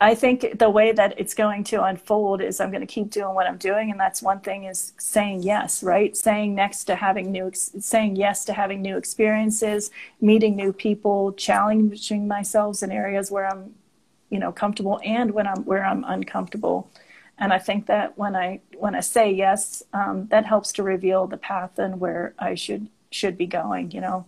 [0.00, 3.34] I think the way that it's going to unfold is I'm going to keep doing
[3.34, 6.14] what I'm doing, and that's one thing is saying yes, right?
[6.14, 9.90] Saying next to having new, saying yes to having new experiences,
[10.20, 13.74] meeting new people, challenging myself in areas where I'm,
[14.28, 16.90] you know, comfortable and when I'm where I'm uncomfortable.
[17.38, 21.26] And I think that when I when I say yes, um, that helps to reveal
[21.26, 23.92] the path and where I should should be going.
[23.92, 24.26] You know.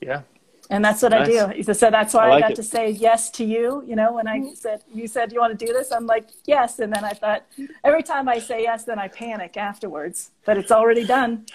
[0.00, 0.22] Yeah,
[0.70, 1.28] and that's what nice.
[1.28, 1.74] I do.
[1.74, 2.56] So that's why I, like I got it.
[2.56, 3.82] to say yes to you.
[3.86, 4.54] You know, when I mm-hmm.
[4.54, 7.44] said you said you want to do this, I'm like yes, and then I thought
[7.84, 10.30] every time I say yes, then I panic afterwards.
[10.46, 11.46] But it's already done.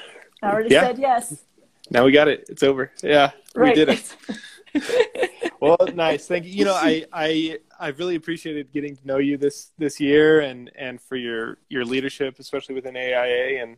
[0.44, 0.82] I already yeah.
[0.82, 1.44] said yes.
[1.90, 2.46] Now we got it.
[2.50, 2.92] It's over.
[3.02, 3.76] Yeah, right.
[3.76, 5.52] we did it.
[5.62, 6.28] well, nice.
[6.28, 6.52] Thank you.
[6.52, 10.70] You know, I I I really appreciated getting to know you this this year and
[10.76, 13.64] and for your your leadership, especially within AIA.
[13.64, 13.78] And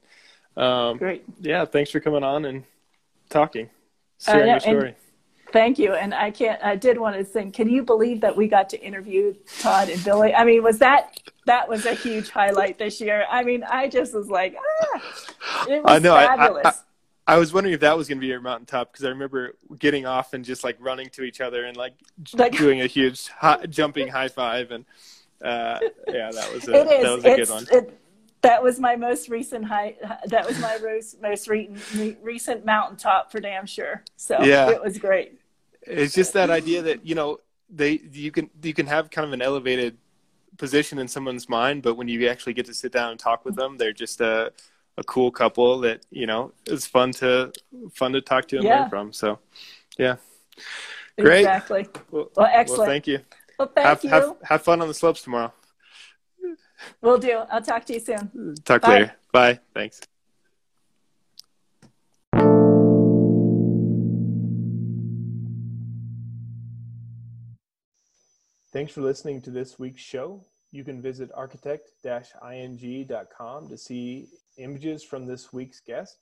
[0.57, 1.23] um, great.
[1.39, 2.63] Yeah, thanks for coming on and
[3.29, 3.69] talking,
[4.19, 4.87] sharing your story.
[4.87, 5.06] And-
[5.51, 5.93] Thank you.
[5.93, 8.81] And I can't, I did want to think, can you believe that we got to
[8.81, 10.33] interview Tod and Billie?
[10.33, 13.25] I mean, was that, that was a huge highlight this year.
[13.29, 16.65] I mean, I just was like, ah, it was I know, fabulous.
[16.65, 19.09] I, I, I was wondering if that was going to be your mountaintop because I
[19.09, 21.93] remember getting off and just like running to each other and like,
[22.33, 24.71] like doing a huge high, jumping high five.
[24.71, 24.85] And
[25.41, 27.67] uh, yeah, that was a, that was a good one.
[27.71, 27.99] It,
[28.41, 29.97] that was my most recent height.
[30.27, 34.03] That was my most, most recent, recent mountaintop for damn sure.
[34.15, 34.69] So yeah.
[34.69, 35.36] it was great.
[35.87, 39.33] It's just that idea that, you know, they, you can, you can have kind of
[39.33, 39.97] an elevated
[40.57, 43.55] position in someone's mind, but when you actually get to sit down and talk with
[43.55, 44.51] them, they're just a,
[44.97, 47.51] a cool couple that, you know, it's fun to,
[47.93, 48.81] fun to talk to and yeah.
[48.81, 49.13] learn from.
[49.13, 49.39] So
[49.97, 50.15] yeah.
[51.19, 51.41] Great.
[51.41, 51.87] Exactly.
[52.11, 52.79] Well, well excellent.
[52.79, 53.19] Well, thank you.
[53.57, 54.09] Well, thank have, you.
[54.09, 55.53] Have, have fun on the slopes tomorrow.
[57.01, 57.41] We'll do.
[57.51, 58.55] I'll talk to you soon.
[58.63, 58.89] Talk Bye.
[58.89, 59.15] later.
[59.31, 59.59] Bye.
[59.73, 60.01] Thanks.
[68.77, 70.45] Thanks for listening to this week's show.
[70.71, 74.27] You can visit architect-ing.com to see
[74.59, 76.19] images from this week's guest.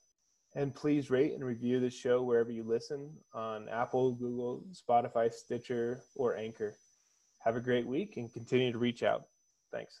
[0.54, 6.00] And please rate and review the show wherever you listen on Apple, Google, Spotify, Stitcher,
[6.14, 6.72] or Anchor.
[7.40, 9.24] Have a great week and continue to reach out.
[9.70, 10.00] Thanks.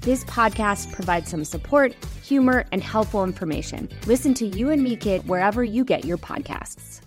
[0.00, 1.94] this podcast provides some support
[2.30, 3.88] humor, and helpful information.
[4.06, 7.00] Listen to You and Me Kid wherever you get your podcasts.